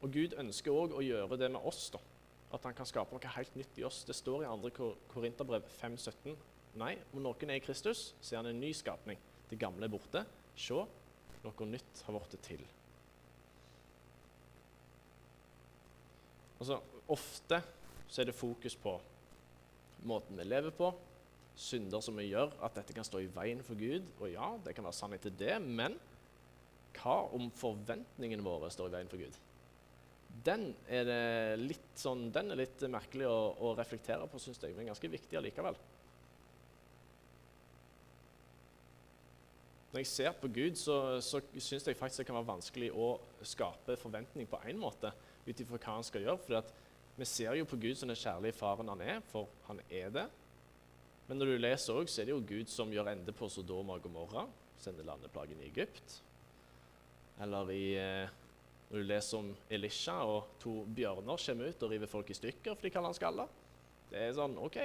Og 0.04 0.12
Gud 0.14 0.36
ønsker 0.40 0.76
òg 0.76 0.96
å 0.96 1.04
gjøre 1.04 1.40
det 1.40 1.50
med 1.52 1.66
oss. 1.66 1.90
da. 1.94 2.00
At 2.54 2.64
han 2.68 2.76
kan 2.78 2.86
skape 2.86 3.16
noe 3.16 3.36
helt 3.36 3.56
nytt 3.58 3.80
i 3.82 3.86
oss. 3.88 4.04
Det 4.06 4.16
står 4.16 4.46
i 4.46 4.48
2. 4.48 4.90
Korinterbrev 5.12 5.66
5,17. 5.80 6.36
Nei, 6.80 6.96
om 7.14 7.22
noen 7.22 7.50
er 7.50 7.60
i 7.60 7.64
Kristus, 7.64 8.14
så 8.22 8.36
er 8.36 8.42
han 8.42 8.52
en 8.54 8.62
ny 8.62 8.72
skapning. 8.74 9.20
Det 9.50 9.60
gamle 9.60 9.86
er 9.86 9.94
borte. 9.94 10.24
Se, 10.58 10.86
noe 11.44 11.68
nytt 11.70 12.06
har 12.06 12.18
blitt 12.18 12.42
til. 12.46 12.64
Altså, 16.60 16.80
Ofte 17.12 17.60
så 18.08 18.22
er 18.22 18.30
det 18.30 18.36
fokus 18.38 18.76
på 18.80 18.94
måten 20.08 20.38
vi 20.40 20.46
lever 20.46 20.72
på, 20.76 20.92
synder 21.56 22.02
som 22.02 22.18
vi 22.18 22.30
gjør, 22.32 22.54
at 22.66 22.76
dette 22.80 22.96
kan 22.96 23.06
stå 23.06 23.22
i 23.22 23.30
veien 23.34 23.62
for 23.66 23.78
Gud. 23.80 24.06
Og 24.20 24.32
ja, 24.34 24.50
det 24.66 24.76
kan 24.76 24.86
være 24.88 24.98
sannhet 24.98 25.26
til 25.28 25.36
det, 25.38 25.56
men 25.62 25.98
hva 26.98 27.18
om 27.34 27.50
forventningene 27.58 28.46
våre 28.46 28.70
står 28.74 28.92
i 28.92 28.96
veien 28.98 29.12
for 29.12 29.22
Gud? 29.22 29.40
Den 30.44 30.72
er, 30.90 31.10
litt, 31.62 31.92
sånn, 32.00 32.28
den 32.34 32.52
er 32.52 32.64
litt 32.64 32.82
merkelig 32.90 33.28
å, 33.30 33.54
å 33.70 33.74
reflektere 33.78 34.26
på, 34.30 34.42
syns 34.42 34.62
jeg, 34.64 34.74
men 34.78 34.90
ganske 34.90 35.12
viktig 35.14 35.38
allikevel. 35.38 35.78
Når 39.94 40.02
jeg 40.02 40.10
ser 40.10 40.32
på 40.42 40.50
Gud, 40.50 40.78
så, 40.82 40.96
så 41.22 41.38
syns 41.62 41.86
jeg 41.86 41.98
faktisk 42.00 42.24
det 42.24 42.32
kan 42.32 42.40
være 42.40 42.50
vanskelig 42.50 42.90
å 42.98 43.12
skape 43.46 43.94
forventning 44.02 44.50
på 44.50 44.58
én 44.66 44.80
måte 44.82 45.12
ut 45.46 45.54
ifra 45.54 45.78
hva 45.78 46.00
han 46.00 46.08
skal 46.08 46.26
gjøre. 46.26 46.42
For 46.48 47.20
vi 47.20 47.28
ser 47.30 47.60
jo 47.60 47.68
på 47.70 47.78
Gud 47.78 48.00
som 48.00 48.10
den 48.10 48.18
kjærlige 48.18 48.58
faren 48.58 48.90
han 48.90 49.04
er, 49.06 49.22
for 49.30 49.52
han 49.68 49.84
er 49.94 50.10
det. 50.16 50.26
Men 51.28 51.40
når 51.40 51.54
du 51.54 51.62
leser 51.62 51.96
også, 51.96 52.14
så 52.14 52.22
er 52.22 52.28
det 52.28 52.36
jo 52.36 52.44
Gud 52.48 52.72
som 52.72 52.92
gjør 52.92 53.14
ende 53.14 53.36
på 53.36 53.48
Sodoma 53.50 53.96
og 53.96 54.04
Gomorra, 54.04 54.44
sender 54.80 55.08
landeplagen 55.08 55.62
i 55.64 55.70
Egypt. 55.70 56.18
Eller 57.42 57.72
i, 57.72 57.86
eh, 57.98 58.34
når 58.90 59.00
du 59.00 59.08
leser 59.08 59.40
om 59.40 59.54
Elisha 59.72 60.20
og 60.28 60.52
to 60.62 60.84
bjørner 60.86 61.40
kommer 61.46 61.72
ut 61.72 61.84
og 61.84 61.92
river 61.92 62.12
folk 62.12 62.30
i 62.30 62.38
stykker 62.38 62.76
for 62.76 62.84
de 62.84 62.92
kaller 62.94 63.14
han 63.14 63.18
skalla. 63.18 63.48
Det 64.12 64.20
er 64.20 64.36
sånn 64.38 64.60
OK. 64.62 64.78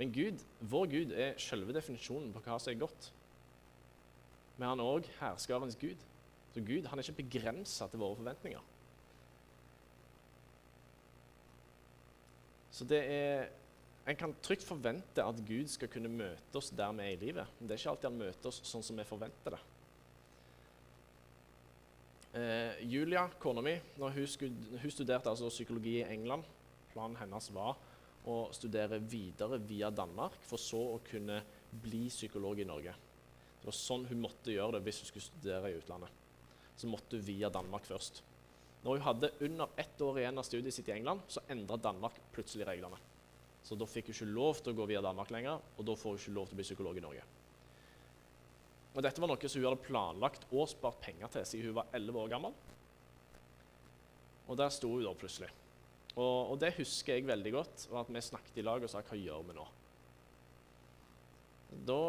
Men 0.00 0.12
Gud, 0.14 0.40
vår 0.64 0.86
Gud 0.94 1.10
er 1.12 1.34
selve 1.42 1.74
definisjonen 1.76 2.30
på 2.32 2.40
hva 2.46 2.56
som 2.56 2.72
er 2.72 2.80
godt. 2.80 3.10
Men 4.56 4.70
han 4.70 4.80
er 4.80 4.92
òg 4.94 5.08
herskarens 5.18 5.76
Gud. 5.76 6.00
Så 6.54 6.62
Gud 6.64 6.86
han 6.88 6.98
er 6.98 7.04
ikke 7.04 7.22
begrensa 7.22 7.88
til 7.90 8.00
våre 8.00 8.16
forventninger. 8.16 8.62
Så 12.70 12.86
det 12.88 13.00
er 13.12 13.50
En 14.10 14.18
kan 14.18 14.32
trygt 14.42 14.66
forvente 14.66 15.22
at 15.22 15.42
Gud 15.46 15.70
skal 15.70 15.90
kunne 15.92 16.10
møte 16.10 16.58
oss 16.58 16.72
der 16.74 16.94
vi 16.98 17.04
er 17.04 17.12
i 17.14 17.20
livet. 17.20 17.58
Men 17.58 17.68
det 17.68 17.76
er 17.76 17.82
ikke 17.82 17.92
alltid 17.92 18.08
han 18.10 18.22
møter 18.24 18.50
oss 18.50 18.62
sånn 18.66 18.82
som 18.82 18.98
vi 18.98 19.06
forventer 19.06 19.54
det. 19.54 19.60
Eh, 22.40 22.80
Julia, 22.90 23.28
kona 23.42 23.62
mi, 23.62 23.76
når 23.98 24.16
hun, 24.16 24.26
skulle, 24.30 24.78
hun 24.82 24.92
studerte 24.94 25.30
altså 25.30 25.50
psykologi 25.50 25.96
i 25.98 26.08
England 26.10 26.46
Planen 26.90 27.18
hennes 27.20 27.50
var 27.54 27.76
å 28.28 28.36
studere 28.54 28.98
videre 29.00 29.60
via 29.62 29.90
Danmark, 29.94 30.34
for 30.42 30.60
så 30.60 30.80
å 30.96 30.98
kunne 31.06 31.38
bli 31.70 32.08
psykolog 32.10 32.58
i 32.60 32.66
Norge. 32.68 32.94
Det 33.60 33.68
var 33.68 33.76
sånn 33.76 34.08
hun 34.10 34.24
måtte 34.24 34.52
gjøre 34.52 34.76
det 34.76 34.82
hvis 34.86 35.02
hun 35.02 35.10
skulle 35.10 35.28
studere 35.28 35.70
i 35.70 35.78
utlandet. 35.78 36.10
Så 36.76 36.90
måtte 36.90 37.18
hun 37.18 37.26
via 37.26 37.50
Danmark 37.52 37.86
først. 37.88 38.22
Når 38.82 38.96
hun 38.96 39.06
hadde 39.06 39.32
under 39.46 39.72
ett 39.80 40.02
år 40.02 40.20
igjen 40.22 40.40
av 40.40 40.46
studiet 40.48 40.74
sitt 40.74 40.88
i 40.88 40.96
England, 40.96 41.22
så 41.28 41.44
endra 41.52 41.78
Danmark 41.80 42.16
plutselig 42.34 42.66
reglene. 42.68 42.98
Så 43.66 43.76
da 43.78 43.86
fikk 43.88 44.08
hun 44.08 44.16
ikke 44.16 44.32
lov 44.32 44.60
til 44.60 44.72
å 44.72 44.78
gå 44.78 44.88
via 44.90 45.02
Danmark 45.04 45.30
lenger, 45.34 45.60
og 45.76 45.86
da 45.86 45.96
får 45.98 46.16
hun 46.16 46.22
ikke 46.22 46.36
lov 46.38 46.48
til 46.48 46.56
å 46.56 46.60
bli 46.60 46.66
psykolog 46.66 46.98
i 46.98 47.04
Norge. 47.04 47.24
Og 48.90 49.04
Dette 49.06 49.22
var 49.22 49.30
noe 49.30 49.50
som 49.50 49.60
hun 49.60 49.68
hadde 49.68 49.86
planlagt 49.86 50.46
og 50.50 50.66
spart 50.70 50.98
penger 51.04 51.30
til 51.30 51.46
siden 51.46 51.70
hun 51.70 51.78
var 51.78 51.90
11 51.94 52.22
år 52.24 52.30
gammel. 52.32 52.54
Og 54.50 54.58
der 54.58 54.72
sto 54.74 54.90
hun 54.96 55.04
da 55.06 55.12
plutselig. 55.14 55.50
Og, 56.16 56.50
og, 56.50 56.56
det 56.58 56.72
husker 56.80 57.14
jeg 57.14 57.28
veldig 57.28 57.52
godt, 57.54 57.84
og 57.92 58.00
at 58.00 58.10
vi 58.10 58.22
snakket 58.24 58.58
i 58.58 58.64
lag 58.66 58.82
og 58.82 58.90
sa 58.90 59.02
hva 59.06 59.18
gjør 59.18 59.44
vi 59.46 59.54
nå? 59.54 59.66
Da, 61.86 62.00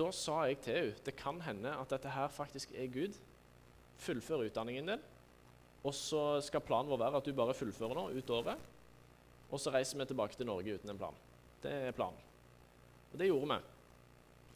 da 0.00 0.08
sa 0.10 0.40
jeg 0.48 0.58
til 0.64 0.74
henne 0.74 1.04
det 1.06 1.14
kan 1.20 1.38
hende 1.44 1.70
at 1.70 1.92
dette 1.94 2.10
her 2.10 2.32
faktisk 2.34 2.72
er 2.74 2.90
Gud. 2.90 3.14
Fullfør 4.02 4.48
utdanningen 4.48 4.90
din. 4.90 5.04
Og 5.86 5.94
så 5.94 6.40
skal 6.42 6.64
planen 6.66 6.90
vår 6.90 6.98
være 7.04 7.20
at 7.20 7.28
du 7.28 7.36
bare 7.36 7.54
fullfører 7.54 7.94
nå 7.94 8.08
ut 8.18 8.34
året. 8.34 8.66
Og 9.48 9.60
så 9.60 9.72
reiser 9.72 9.98
vi 9.98 10.06
tilbake 10.08 10.36
til 10.36 10.48
Norge 10.48 10.76
uten 10.76 10.92
en 10.92 11.00
plan. 11.00 11.20
Det 11.62 11.72
er 11.72 11.96
planen. 11.96 12.18
Og 13.12 13.18
det 13.20 13.30
gjorde 13.30 13.54
vi. 13.54 13.60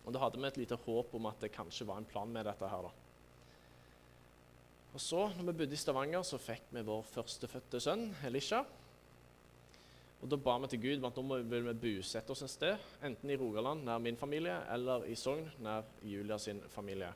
Og 0.02 0.12
da 0.14 0.20
hadde 0.25 0.40
vi 0.40 0.49
et 0.49 0.61
lite 0.64 0.78
håp 0.84 1.14
om 1.14 1.30
at 1.30 1.40
det 1.40 1.54
kanskje 1.54 1.87
var 1.88 2.00
en 2.00 2.08
plan 2.08 2.28
med 2.28 2.44
dette 2.49 2.68
her. 2.68 2.88
da. 2.88 2.92
Og 4.92 5.00
så, 5.00 5.28
når 5.38 5.46
vi 5.49 5.58
bodde 5.62 5.72
i 5.72 5.80
Stavanger, 5.80 6.22
så 6.26 6.40
fikk 6.42 6.68
vi 6.75 6.84
vår 6.84 7.04
førstefødte 7.14 7.80
sønn, 7.80 8.11
Elisha. 8.28 8.64
Og 10.22 10.30
Da 10.30 10.37
ba 10.37 10.58
vi 10.58 10.68
til 10.68 10.82
Gud 10.82 10.99
om 11.00 11.08
at 11.08 11.16
nå 11.18 11.38
vil 11.50 11.64
vi 11.66 11.75
bosette 11.82 12.30
oss 12.30 12.44
et 12.46 12.50
sted, 12.50 12.84
enten 13.02 13.30
i 13.30 13.37
Rogaland, 13.37 13.82
nær 13.84 13.99
min 13.99 14.16
familie, 14.16 14.54
eller 14.70 15.06
i 15.11 15.16
Sogn, 15.18 15.49
nær 15.58 15.82
Julia 16.04 16.38
sin 16.38 16.61
familie. 16.70 17.08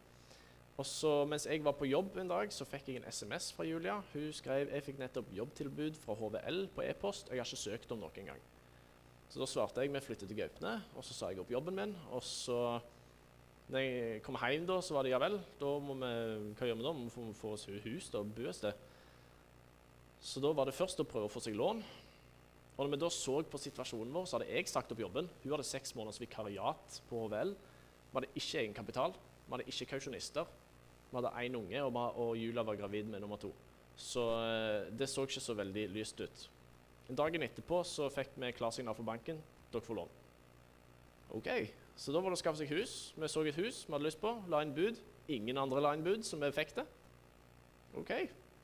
Og 0.77 0.85
så, 0.85 1.11
Mens 1.25 1.47
jeg 1.49 1.63
var 1.65 1.73
på 1.79 1.89
jobb 1.89 2.19
en 2.21 2.29
dag, 2.29 2.51
så 2.53 2.67
fikk 2.69 2.91
jeg 2.91 3.01
en 3.01 3.09
SMS 3.09 3.49
fra 3.57 3.65
Julia. 3.65 3.97
Hun 4.13 4.29
skrev 4.37 4.69
jeg 4.69 4.85
fikk 4.85 4.99
nettopp 5.01 5.31
jobbtilbud 5.33 5.97
fra 6.03 6.17
HVL 6.19 6.67
på 6.75 6.85
e-post. 6.85 7.31
Jeg 7.33 7.41
har 7.41 7.49
ikke 7.49 7.63
søkt 7.63 7.95
om 7.97 8.03
noe 8.05 8.21
engang. 8.21 8.43
Så 9.33 9.41
da 9.41 9.49
svarte 9.49 9.83
jeg 9.83 9.93
vi 9.95 10.03
flyttet 10.05 10.29
til 10.29 10.39
Gaupne, 10.39 10.77
og 10.95 11.05
så 11.05 11.17
sa 11.17 11.31
jeg 11.33 11.41
opp 11.43 11.51
jobben 11.51 11.79
min. 11.79 11.97
Og 12.15 12.23
så 12.23 12.79
når 13.73 13.83
jeg 13.83 14.21
kom 14.23 14.37
hjem, 14.39 14.67
da, 14.69 14.77
så 14.85 14.95
var 14.95 15.07
det 15.07 15.11
ja 15.11 15.19
vel, 15.19 15.41
da 15.59 15.71
må 15.83 15.97
vi, 15.99 16.11
hva 16.55 16.69
gjør 16.69 16.77
vi 16.79 16.85
da? 16.85 16.93
Vi 16.95 17.25
må 17.25 17.33
få 17.35 17.55
oss 17.57 17.65
hus 17.67 18.11
da, 18.13 18.21
og 18.21 18.35
bo 18.37 18.45
et 18.47 18.59
sted. 18.59 18.85
Så 20.23 20.43
da 20.45 20.53
var 20.55 20.69
det 20.69 20.77
først 20.77 21.01
å 21.03 21.09
prøve 21.09 21.27
å 21.27 21.33
få 21.33 21.43
seg 21.43 21.57
lån. 21.59 21.81
Og 22.77 22.85
når 22.85 22.93
vi 22.93 23.01
da 23.01 23.11
så 23.11 23.41
på 23.49 23.59
situasjonen 23.59 24.13
vår, 24.13 24.29
så 24.29 24.37
hadde 24.37 24.53
jeg 24.53 24.69
sagt 24.71 24.93
opp 24.93 25.01
jobben. 25.01 25.33
Hun 25.43 25.57
hadde 25.57 25.67
seks 25.67 25.97
måneders 25.97 26.21
vikariat 26.21 27.01
på 27.09 27.25
HVL. 27.25 27.57
Vi 27.57 28.19
hadde 28.21 28.31
ikke 28.37 28.61
egenkapital. 28.61 29.17
Vi 29.17 29.55
hadde 29.57 29.69
ikke 29.73 29.89
kausjonister. 29.95 30.47
Vi 31.11 31.17
hadde 31.19 31.33
én 31.43 31.57
unge, 31.59 31.83
og, 31.87 31.97
og, 31.97 32.37
Julia 32.39 32.65
var 32.67 32.79
gravid 32.79 33.09
med 33.11 33.23
nummer 33.23 33.41
to. 33.41 33.53
Så 33.97 34.23
eh, 34.43 34.93
det 34.93 35.09
så 35.09 35.25
ikke 35.25 35.41
så 35.41 35.57
veldig 35.57 35.89
lyst 35.95 36.21
ut. 36.21 36.47
Dagen 37.07 37.47
etterpå 37.47 37.81
så 37.87 38.09
fikk 38.11 38.35
vi 38.37 38.53
klarsignal 38.57 38.97
fra 38.99 39.07
banken. 39.15 39.39
Dere 39.73 39.87
får 39.87 40.01
lån. 40.01 40.17
OK. 41.39 41.51
Så 41.97 42.13
da 42.13 42.21
var 42.21 42.33
det 42.33 42.39
å 42.39 42.43
skaffe 42.43 42.61
seg 42.61 42.73
hus. 42.75 42.97
Vi 43.17 43.31
så 43.31 43.45
et 43.47 43.57
hus 43.57 43.85
vi 43.87 43.95
hadde 43.95 44.07
lyst 44.09 44.21
på, 44.21 44.35
la 44.53 44.61
inn 44.65 44.75
bud. 44.77 44.99
Ingen 45.33 45.59
andre 45.59 45.83
la 45.83 45.95
inn 45.97 46.05
bud, 46.05 46.27
så 46.27 46.39
vi 46.41 46.51
fikk 46.55 46.75
det. 46.77 46.85
OK. 47.97 48.13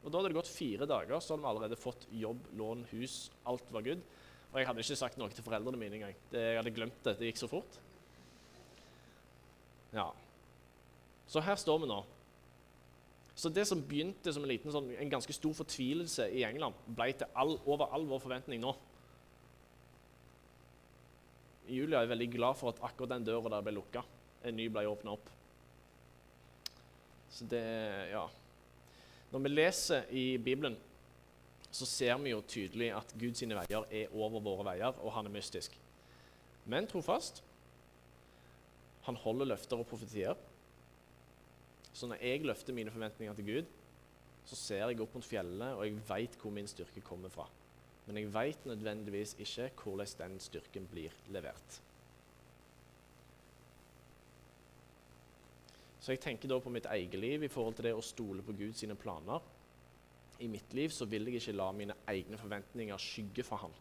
Og 0.02 0.10
Da 0.10 0.18
hadde 0.18 0.32
det 0.32 0.38
gått 0.40 0.50
fire 0.50 0.86
dager, 0.90 1.14
så 1.22 1.34
hadde 1.34 1.44
vi 1.44 1.50
allerede 1.52 1.78
fått 1.78 2.08
jobb, 2.10 2.42
lån, 2.58 2.84
hus. 2.90 3.30
Alt 3.48 3.70
var 3.72 3.86
good. 3.86 4.02
Og 4.52 4.58
jeg 4.60 4.68
hadde 4.68 4.84
ikke 4.84 4.98
sagt 4.98 5.18
noe 5.20 5.32
til 5.32 5.46
foreldrene 5.46 5.78
mine 5.80 5.96
engang. 5.96 6.16
Jeg 6.34 6.58
hadde 6.58 6.74
glemt 6.74 6.98
det. 7.06 7.14
Det 7.20 7.30
gikk 7.30 7.40
så 7.40 7.48
fort. 7.48 7.78
Ja. 9.94 10.10
Så 11.30 11.40
her 11.40 11.56
står 11.56 11.80
vi 11.84 11.88
nå. 11.88 12.02
Så 13.42 13.50
det 13.50 13.64
som 13.66 13.80
begynte 13.82 14.30
som 14.30 14.44
en, 14.44 14.50
liten, 14.52 14.70
sånn, 14.70 14.92
en 14.94 15.08
ganske 15.10 15.34
stor 15.34 15.54
fortvilelse 15.58 16.28
i 16.30 16.44
England, 16.46 16.76
ble 16.94 17.08
til 17.18 17.30
all, 17.34 17.56
over 17.66 17.90
all 17.90 18.04
vår 18.06 18.20
forventning 18.22 18.60
nå. 18.62 18.70
Julia 21.66 22.04
er 22.04 22.12
veldig 22.12 22.28
glad 22.36 22.60
for 22.60 22.70
at 22.70 22.78
akkurat 22.86 23.16
den 23.16 23.26
døra 23.26 23.50
der 23.56 23.64
ble 23.66 23.74
lukka. 23.80 24.04
En 24.46 24.54
ny 24.54 24.68
ble 24.70 24.84
åpna 24.86 25.16
opp. 25.16 25.26
Så 27.32 27.48
det 27.50 27.64
Ja. 28.12 28.28
Når 29.32 29.42
vi 29.42 29.48
leser 29.48 30.06
i 30.12 30.24
Bibelen, 30.36 30.76
så 31.72 31.86
ser 31.88 32.18
vi 32.22 32.30
jo 32.30 32.42
tydelig 32.46 32.92
at 32.94 33.14
Guds 33.18 33.42
veier 33.42 33.86
er 33.90 34.12
over 34.12 34.44
våre 34.44 34.66
veier, 34.70 34.92
og 35.00 35.12
han 35.16 35.26
er 35.26 35.34
mystisk. 35.34 35.74
Men 36.66 36.86
trofast. 36.86 37.42
Han 39.08 39.16
holder 39.16 39.50
løfter 39.56 39.80
og 39.80 39.88
profetier. 39.88 40.36
Så 41.92 42.08
når 42.08 42.22
jeg 42.24 42.44
løfter 42.48 42.74
mine 42.76 42.90
forventninger 42.90 43.34
til 43.36 43.48
Gud, 43.48 43.72
så 44.48 44.58
ser 44.58 44.88
jeg 44.88 45.00
opp 45.00 45.14
mot 45.14 45.26
fjellet, 45.26 45.76
og 45.76 45.84
jeg 45.86 46.00
veit 46.08 46.36
hvor 46.40 46.54
min 46.54 46.68
styrke 46.70 47.04
kommer 47.04 47.30
fra. 47.30 47.46
Men 48.06 48.18
jeg 48.18 48.32
veit 48.34 48.66
nødvendigvis 48.66 49.36
ikke 49.38 49.70
hvordan 49.84 50.18
den 50.18 50.40
styrken 50.42 50.88
blir 50.90 51.14
levert. 51.30 51.80
Så 56.02 56.16
jeg 56.16 56.20
tenker 56.20 56.50
da 56.50 56.58
på 56.58 56.70
mitt 56.74 56.88
eget 56.90 57.14
liv 57.14 57.44
i 57.46 57.50
forhold 57.52 57.76
til 57.78 57.86
det 57.86 57.94
å 57.94 58.02
stole 58.02 58.42
på 58.42 58.56
Guds 58.58 58.82
planer. 58.98 59.44
I 60.42 60.48
mitt 60.50 60.74
liv 60.74 60.90
så 60.90 61.06
vil 61.06 61.28
jeg 61.28 61.38
ikke 61.38 61.54
la 61.54 61.68
mine 61.76 61.94
egne 62.10 62.38
forventninger 62.40 62.98
skygge 62.98 63.44
for 63.46 63.62
Han. 63.62 63.76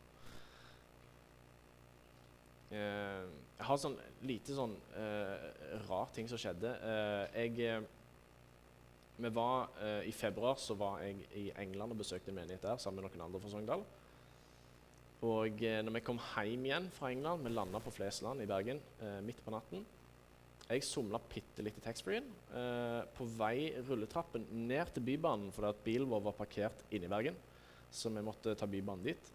Eh, 2.71 3.23
jeg 3.57 3.65
har 3.67 3.79
sånn 3.81 3.97
lite 4.25 4.53
sånn 4.55 4.71
uh, 4.95 5.49
rar 5.89 6.13
ting 6.15 6.29
som 6.29 6.39
skjedde. 6.39 6.69
Uh, 6.81 7.25
jeg 7.35 7.81
var, 9.29 9.69
eh, 9.79 10.09
I 10.09 10.11
februar 10.11 10.55
så 10.55 10.73
var 10.73 11.01
jeg 11.01 11.25
i 11.35 11.51
England 11.61 11.91
og 11.91 11.97
besøkte 11.97 12.31
en 12.31 12.35
menighet 12.35 12.61
der 12.61 12.77
sammen 12.77 13.03
med 13.03 13.11
noen 13.11 13.27
andre 13.27 13.39
fra 13.39 13.49
Sogndal. 13.49 13.83
Og 15.21 15.61
eh, 15.61 15.81
når 15.85 15.99
vi 15.99 16.03
kom 16.05 16.17
hjem 16.17 16.63
igjen 16.65 16.87
fra 16.95 17.11
England, 17.13 17.43
vi 17.45 17.53
landa 17.53 17.81
på 17.83 17.93
Flesland 17.93 18.41
i 18.41 18.47
Bergen 18.49 18.79
eh, 19.01 19.19
midt 19.21 19.43
på 19.45 19.53
natten 19.53 19.83
Jeg 20.65 20.85
somla 20.87 21.19
bitte 21.21 21.61
litt 21.61 21.77
i 21.77 21.83
taxfree-en. 21.83 22.31
Eh, 22.57 23.01
på 23.13 23.27
vei 23.37 23.69
rulletrappen 23.85 24.47
ned 24.65 24.93
til 24.95 25.05
Bybanen 25.05 25.51
fordi 25.53 25.69
at 25.69 25.83
bilen 25.85 26.09
vår 26.09 26.25
var 26.29 26.37
parkert 26.39 26.81
inne 26.89 27.05
i 27.05 27.11
Bergen, 27.11 27.37
så 27.91 28.09
vi 28.09 28.23
måtte 28.25 28.55
ta 28.57 28.65
Bybanen 28.65 29.05
dit. 29.11 29.31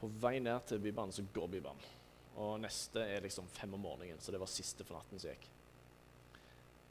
På 0.00 0.08
vei 0.22 0.38
ned 0.40 0.64
til 0.70 0.80
Bybanen 0.80 1.12
så 1.12 1.26
går 1.34 1.50
Bybanen. 1.58 1.92
Og 2.40 2.56
neste 2.62 3.04
er 3.04 3.22
liksom 3.22 3.46
fem 3.52 3.74
om 3.76 3.84
morgenen, 3.84 4.22
så 4.22 4.32
det 4.32 4.40
var 4.42 4.50
siste 4.50 4.86
for 4.86 4.96
natten 4.96 5.20
som 5.20 5.30
gikk. 5.30 5.50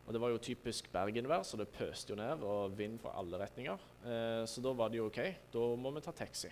Og 0.04 0.14
Det 0.14 0.20
var 0.22 0.34
jo 0.34 0.38
typisk 0.44 0.92
Bergen-vær, 0.92 1.46
så 1.48 1.58
det 1.58 1.70
pøste 1.72 2.12
jo 2.12 2.20
ned, 2.20 2.44
og 2.44 2.78
vind 2.78 3.00
fra 3.00 3.14
alle 3.20 3.40
retninger. 3.40 3.86
Eh, 4.04 4.44
så 4.46 4.62
da 4.62 4.74
var 4.76 4.92
det 4.92 5.00
jo 5.00 5.08
OK, 5.08 5.20
da 5.54 5.64
må 5.80 5.92
vi 5.96 6.04
ta 6.04 6.12
taxi. 6.12 6.52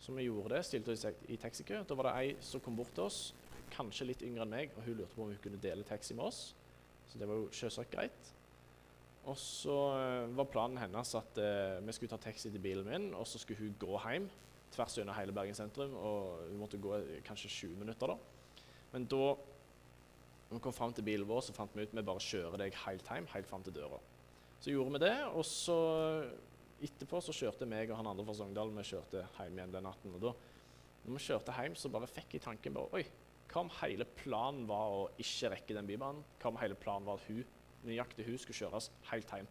Så 0.00 0.14
vi 0.16 0.28
gjorde 0.28 0.54
det, 0.54 0.64
stilte 0.64 0.94
oss 0.94 1.04
i 1.28 1.36
taxikø. 1.36 1.82
Da 1.84 1.96
var 1.98 2.08
det 2.08 2.16
ei 2.20 2.36
som 2.40 2.62
kom 2.62 2.76
bort 2.78 2.94
til 2.94 3.04
oss, 3.04 3.34
kanskje 3.74 4.06
litt 4.08 4.22
yngre 4.22 4.46
enn 4.46 4.54
meg, 4.54 4.76
og 4.76 4.86
hun 4.86 5.00
lurte 5.00 5.16
på 5.16 5.24
om 5.24 5.32
hun 5.34 5.42
kunne 5.42 5.60
dele 5.60 5.84
taxi 5.84 6.14
med 6.14 6.30
oss. 6.30 6.54
Så 7.10 7.18
det 7.18 7.28
var 7.28 7.42
jo 7.42 7.50
selvsagt 7.52 7.90
greit. 7.90 8.30
Og 9.28 9.36
så 9.36 9.76
eh, 9.98 10.30
var 10.36 10.48
planen 10.48 10.80
hennes 10.80 11.14
at 11.18 11.40
eh, 11.42 11.80
vi 11.84 11.92
skulle 11.92 12.14
ta 12.14 12.20
taxi 12.22 12.48
til 12.48 12.62
bilen 12.62 12.86
min, 12.88 13.10
og 13.14 13.26
så 13.28 13.42
skulle 13.42 13.60
hun 13.60 13.76
gå 13.78 13.98
hjem 14.06 14.30
tvers 14.70 14.96
gjennom 14.96 15.16
hele 15.18 15.34
Bergen 15.34 15.58
sentrum. 15.58 15.92
Og 15.98 16.46
hun 16.48 16.60
måtte 16.62 16.80
gå 16.80 16.94
eh, 16.96 17.18
kanskje 17.26 17.52
20 17.66 17.82
minutter, 17.82 18.14
da. 18.14 18.62
Men 18.94 19.06
da 19.10 19.34
når 20.50 20.58
vi 20.58 20.62
kom 20.64 20.74
fram 20.74 20.92
til 20.94 21.06
bilen 21.06 21.28
vår, 21.30 21.44
så 21.46 21.54
fant 21.54 21.74
vi 21.78 21.84
ut 21.86 21.92
vi 21.94 22.02
bare 22.02 22.22
kjører 22.26 22.58
deg 22.58 22.78
helt 22.82 23.06
hjem, 23.06 23.28
helt 23.30 23.46
fram 23.46 23.62
til 23.62 23.76
døra. 23.76 24.00
Så 24.60 24.72
gjorde 24.72 24.96
vi 24.96 25.00
det, 25.04 25.16
og 25.30 25.44
så 25.46 25.76
etterpå 26.82 27.20
så 27.22 27.34
kjørte 27.36 27.68
meg 27.70 27.92
og 27.92 28.00
han 28.00 28.08
andre 28.10 28.24
fra 28.26 28.34
Sogndal 28.34 28.72
vi 28.74 28.84
kjørte 28.88 29.22
hjem 29.36 29.60
igjen 29.60 29.76
den 29.76 29.86
natten. 29.86 30.16
Og 30.18 30.24
da 30.24 30.32
når 31.04 31.14
vi 31.14 31.22
kjørte 31.28 31.54
hjem, 31.54 31.76
så 31.78 31.92
bare 31.94 32.08
fikk 32.10 32.34
jeg 32.34 32.44
tanken 32.48 32.74
bare 32.74 32.98
Oi, 32.98 33.04
hva 33.52 33.62
om 33.62 33.70
hele 33.78 34.06
planen 34.18 34.66
var 34.66 34.96
å 34.96 35.06
ikke 35.22 35.52
rekke 35.54 35.76
den 35.78 35.88
bybanen? 35.88 36.26
Hva 36.42 36.50
om 36.50 36.58
hele 36.60 36.78
planen 36.82 37.06
var 37.06 37.22
at 37.22 37.30
hun, 37.30 37.46
nøyaktig 37.86 38.26
hun 38.26 38.42
skulle 38.42 38.58
kjøres 38.58 38.90
helt 39.12 39.30
hjem? 39.36 39.48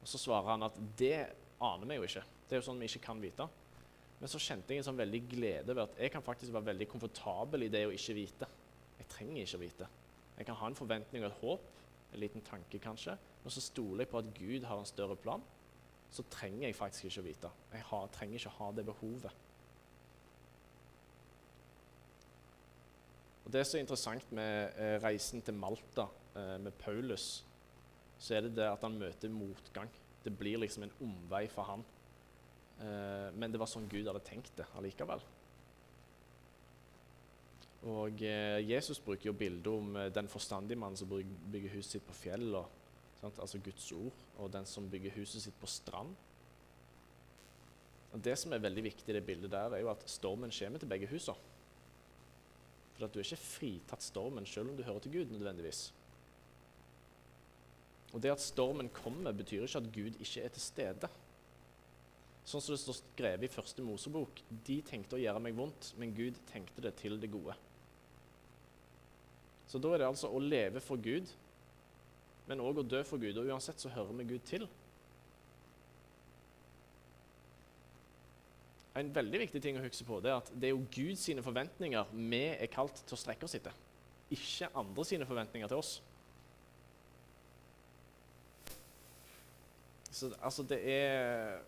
Og 0.00 0.08
så 0.14 0.22
svarer 0.22 0.54
han 0.54 0.68
at 0.70 0.78
det 1.02 1.16
aner 1.60 1.90
vi 1.90 1.98
jo 1.98 2.06
ikke. 2.06 2.24
Det 2.46 2.56
er 2.56 2.62
jo 2.62 2.68
sånn 2.70 2.80
vi 2.80 2.88
ikke 2.88 3.04
kan 3.10 3.20
vite. 3.20 3.50
Men 4.20 4.30
så 4.30 4.38
kjente 4.40 4.70
jeg 4.70 4.84
en 4.84 4.90
sånn 4.92 5.02
veldig 5.02 5.20
glede 5.34 5.74
ved 5.74 5.82
at 5.82 6.00
jeg 6.06 6.14
kan 6.14 6.24
faktisk 6.24 6.54
være 6.54 6.70
veldig 6.72 6.88
komfortabel 6.92 7.66
i 7.66 7.72
det 7.72 7.86
å 7.88 7.94
ikke 7.94 8.16
vite. 8.16 8.48
Trenger 9.10 9.44
ikke 9.44 9.58
å 9.58 9.62
vite. 9.64 9.88
Jeg 10.38 10.48
kan 10.48 10.56
ha 10.56 10.70
en 10.70 10.78
forventning 10.78 11.24
og 11.24 11.30
et 11.30 11.40
håp, 11.42 11.66
en 12.10 12.22
liten 12.22 12.44
tanke 12.46 12.80
kanskje, 12.82 13.16
men 13.42 13.54
så 13.54 13.62
stoler 13.62 14.04
jeg 14.04 14.12
på 14.12 14.20
at 14.22 14.30
Gud 14.36 14.66
har 14.66 14.80
en 14.80 14.88
større 14.88 15.16
plan. 15.20 15.42
Så 16.10 16.24
trenger 16.32 16.66
jeg 16.66 16.78
faktisk 16.78 17.06
ikke 17.06 17.22
å 17.22 17.26
vite. 17.28 17.50
Jeg 17.74 17.86
har, 17.86 18.08
trenger 18.14 18.40
ikke 18.40 18.50
å 18.50 18.58
ha 18.58 18.70
det 18.74 18.86
behovet. 18.88 19.46
Og 23.44 23.52
Det 23.54 23.62
som 23.66 23.78
er 23.78 23.84
interessant 23.84 24.32
med 24.34 24.78
eh, 24.78 24.96
reisen 25.02 25.42
til 25.42 25.56
Malta 25.58 26.08
eh, 26.38 26.56
med 26.62 26.74
Paulus, 26.78 27.44
så 28.20 28.36
er 28.36 28.46
det 28.46 28.56
det 28.58 28.66
at 28.68 28.84
han 28.86 28.98
møter 28.98 29.32
motgang. 29.32 29.90
Det 30.24 30.32
blir 30.38 30.60
liksom 30.60 30.84
en 30.86 30.96
omvei 31.02 31.46
for 31.50 31.66
han. 31.66 31.84
Eh, 32.80 33.28
men 33.34 33.52
det 33.52 33.60
var 33.60 33.70
sånn 33.70 33.88
Gud 33.90 34.06
hadde 34.06 34.22
tenkt 34.26 34.52
det 34.58 34.68
allikevel. 34.78 35.22
Og 37.88 38.22
eh, 38.28 38.60
Jesus 38.68 39.00
bruker 39.00 39.30
jo 39.30 39.36
bildet 39.36 39.70
om 39.72 39.94
eh, 39.96 40.10
den 40.12 40.28
forstandige 40.28 40.78
mannen 40.78 40.98
som 41.00 41.08
bygger 41.08 41.76
huset 41.78 41.96
sitt 41.96 42.04
på 42.04 42.16
fjell, 42.16 42.50
og, 42.58 43.30
altså 43.30 43.60
Guds 43.64 43.86
ord, 43.96 44.26
og 44.36 44.50
den 44.52 44.68
som 44.68 44.88
bygger 44.90 45.16
huset 45.16 45.46
sitt 45.46 45.56
på 45.60 45.70
strand. 45.70 46.12
Og 48.10 48.20
Det 48.20 48.34
som 48.38 48.52
er 48.52 48.60
veldig 48.60 48.84
viktig 48.84 49.08
i 49.08 49.16
det 49.16 49.24
bildet 49.24 49.52
der, 49.52 49.72
er 49.72 49.84
jo 49.84 49.92
at 49.92 50.04
stormen 50.10 50.52
kommer 50.52 50.82
til 50.82 50.90
begge 50.90 51.08
husene. 51.08 51.48
For 52.96 53.06
at 53.06 53.14
du 53.14 53.20
er 53.20 53.24
ikke 53.24 53.40
fritatt 53.40 54.04
stormen 54.04 54.44
selv 54.44 54.68
om 54.68 54.76
du 54.76 54.84
hører 54.84 55.00
til 55.00 55.14
Gud 55.14 55.32
nødvendigvis. 55.32 55.86
Og 58.12 58.20
det 58.20 58.34
at 58.34 58.42
stormen 58.42 58.90
kommer, 58.92 59.32
betyr 59.32 59.64
ikke 59.64 59.80
at 59.80 59.92
Gud 59.94 60.18
ikke 60.20 60.42
er 60.42 60.52
til 60.52 60.64
stede. 60.64 61.10
Sånn 62.44 62.60
som 62.60 62.74
det 62.74 62.82
står 62.82 62.98
skrevet 62.98 63.46
i 63.46 63.52
første 63.52 63.84
Mosebok. 63.86 64.42
De 64.66 64.80
tenkte 64.84 65.16
å 65.16 65.22
gjøre 65.22 65.40
meg 65.40 65.56
vondt, 65.56 65.94
men 65.96 66.12
Gud 66.16 66.36
tenkte 66.50 66.82
det 66.84 66.96
til 66.98 67.16
det 67.22 67.30
gode. 67.32 67.54
Så 69.70 69.78
da 69.78 69.92
er 69.94 70.02
det 70.02 70.10
altså 70.10 70.26
å 70.34 70.42
leve 70.42 70.82
for 70.82 70.98
Gud, 70.98 71.30
men 72.50 72.62
òg 72.64 72.80
å 72.82 72.86
dø 72.86 73.04
for 73.06 73.22
Gud. 73.22 73.36
Og 73.38 73.50
uansett 73.52 73.78
så 73.78 73.92
hører 73.94 74.16
vi 74.18 74.32
Gud 74.32 74.46
til. 74.48 74.64
En 78.98 79.12
veldig 79.14 79.44
viktig 79.44 79.60
ting 79.62 79.78
å 79.78 79.84
huske 79.84 80.04
på 80.08 80.18
det 80.24 80.32
er 80.32 80.40
at 80.40 80.48
det 80.50 80.66
er 80.68 80.74
jo 80.74 80.82
Guds 80.90 81.28
forventninger 81.46 82.10
vi 82.16 82.42
er 82.50 82.70
kalt 82.72 82.98
til 83.04 83.14
å 83.14 83.20
strekke 83.20 83.46
oss 83.46 83.54
etter. 83.60 83.76
Ikke 84.34 84.70
andre 84.74 85.04
sine 85.06 85.28
forventninger 85.28 85.70
til 85.70 85.78
oss. 85.78 85.92
Så 90.10 90.32
altså 90.42 90.66
det 90.66 90.80
er 90.90 91.60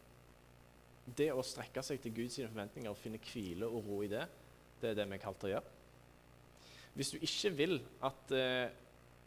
Det 1.07 1.29
å 1.35 1.43
strekke 1.47 1.83
seg 1.83 1.99
til 2.03 2.13
Guds 2.15 2.41
forventninger 2.41 2.91
og 2.91 2.99
finne 2.99 3.19
hvile 3.23 3.67
og 3.67 3.87
ro 3.87 3.97
i 4.03 4.11
det, 4.11 4.23
det 4.81 4.91
er 4.91 4.99
det 4.99 5.07
vi 5.11 5.17
er 5.17 5.23
kalt 5.23 5.39
til 5.43 5.51
å 5.51 5.55
gjøre. 5.57 5.82
Hvis 6.95 7.13
du 7.15 7.19
ikke 7.21 7.53
vil 7.57 7.79
at 8.05 8.33
eh, 8.37 8.73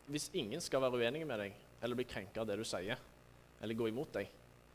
Hvis 0.06 0.30
ingen 0.38 0.62
skal 0.62 0.84
være 0.84 1.00
uenige 1.02 1.26
med 1.26 1.40
deg 1.42 1.62
eller 1.82 1.98
bli 1.98 2.06
krenka 2.06 2.42
av 2.42 2.48
det 2.50 2.56
du 2.60 2.64
sier, 2.66 2.98
eller 3.62 3.78
gå 3.78 3.88
imot 3.90 4.14
deg, 4.14 4.30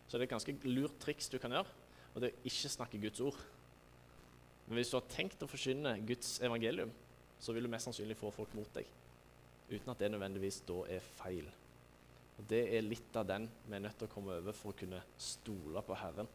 så 0.07 0.17
er 0.17 0.21
det 0.21 0.27
et 0.27 0.33
ganske 0.35 0.55
lurt 0.67 0.99
triks 1.03 1.31
du 1.31 1.39
kan 1.43 1.55
gjøre, 1.55 1.71
og 2.13 2.19
det 2.23 2.29
er 2.29 2.37
å 2.37 2.51
ikke 2.51 2.71
snakke 2.71 3.01
Guds 3.03 3.23
ord. 3.25 3.39
Men 4.67 4.79
hvis 4.79 4.93
du 4.93 4.97
har 4.99 5.09
tenkt 5.11 5.43
å 5.43 5.49
forkynne 5.51 5.97
Guds 6.07 6.37
evangelium, 6.47 6.93
så 7.41 7.55
vil 7.55 7.67
du 7.67 7.71
mest 7.73 7.89
sannsynlig 7.89 8.19
få 8.21 8.31
folk 8.35 8.53
mot 8.59 8.71
deg, 8.77 8.87
uten 9.73 9.91
at 9.91 10.03
det 10.03 10.11
nødvendigvis 10.13 10.61
da 10.69 10.77
er 10.99 11.09
feil. 11.19 11.49
Og 12.39 12.47
Det 12.51 12.63
er 12.77 12.87
litt 12.87 13.17
av 13.19 13.27
den 13.27 13.49
vi 13.67 13.75
er 13.77 13.83
nødt 13.87 13.99
til 13.99 14.11
å 14.11 14.13
komme 14.13 14.37
over 14.39 14.55
for 14.57 14.73
å 14.73 14.79
kunne 14.79 15.03
stole 15.19 15.83
på 15.87 15.99
Herren 15.99 16.31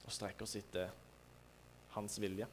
og 0.00 0.10
strekke 0.14 0.42
oss 0.46 0.56
etter 0.58 0.90
Hans 1.94 2.18
vilje. 2.22 2.46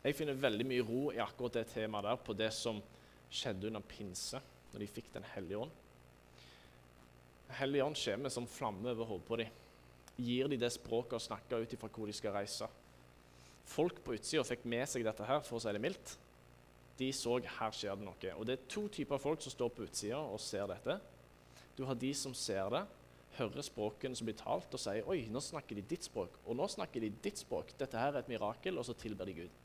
Jeg 0.00 0.16
finner 0.16 0.38
veldig 0.40 0.64
mye 0.64 0.84
ro 0.86 1.00
i 1.12 1.20
akkurat 1.20 1.58
det 1.58 1.66
temaet 1.74 2.06
der, 2.08 2.20
på 2.24 2.36
det 2.36 2.48
som 2.56 2.78
skjedde 3.30 3.68
under 3.68 3.84
pinse, 3.84 4.40
når 4.72 4.80
de 4.80 4.88
fikk 4.88 5.10
Den 5.12 5.26
hellige 5.34 5.58
ånd. 5.66 5.74
Hellige 7.58 7.84
ånd 7.84 7.98
kommer 7.98 8.32
som 8.32 8.46
flamme 8.46 8.94
over 8.94 9.04
hodet 9.04 9.26
på 9.26 9.36
dem. 9.42 9.50
Gir 10.20 10.48
de 10.48 10.56
det 10.60 10.72
språket 10.72 11.18
å 11.18 11.26
snakke 11.26 11.60
ut 11.60 11.74
ifra 11.74 11.90
hvor 11.92 12.08
de 12.08 12.14
skal 12.16 12.32
reise. 12.32 12.68
Folk 13.70 14.00
på 14.04 14.16
utsida 14.16 14.44
fikk 14.46 14.64
med 14.64 14.88
seg 14.88 15.04
dette 15.04 15.26
her, 15.26 15.42
for 15.44 15.58
å 15.58 15.62
si 15.62 15.72
det 15.74 15.82
mildt. 15.82 16.16
De 17.00 17.10
så 17.16 17.36
her 17.40 17.76
skjer 17.76 17.96
det 17.96 18.06
noe. 18.06 18.32
Og 18.36 18.46
det 18.46 18.56
er 18.56 18.66
to 18.72 18.86
typer 18.92 19.20
folk 19.20 19.42
som 19.44 19.52
står 19.52 19.72
på 19.74 19.86
utsida 19.86 20.20
og 20.20 20.40
ser 20.42 20.68
dette. 20.70 20.98
Du 21.76 21.84
har 21.88 21.96
de 21.96 22.10
som 22.16 22.34
ser 22.36 22.72
det, 22.72 22.84
hører 23.38 23.64
språkene 23.64 24.16
som 24.16 24.28
blir 24.28 24.36
talt, 24.38 24.72
og 24.74 24.80
sier 24.80 25.06
'oi, 25.06 25.26
nå 25.30 25.40
snakker 25.40 25.76
de 25.76 25.86
ditt 25.92 26.08
språk', 26.08 26.40
og 26.46 26.56
nå 26.56 26.66
snakker 26.68 27.00
de 27.00 27.12
ditt 27.24 27.38
språk. 27.38 27.72
Dette 27.78 27.98
her 27.98 28.12
er 28.12 28.24
et 28.24 28.28
mirakel, 28.28 28.78
og 28.78 28.84
så 28.84 28.92
tilber 28.92 29.24
de 29.24 29.34
Gud. 29.44 29.59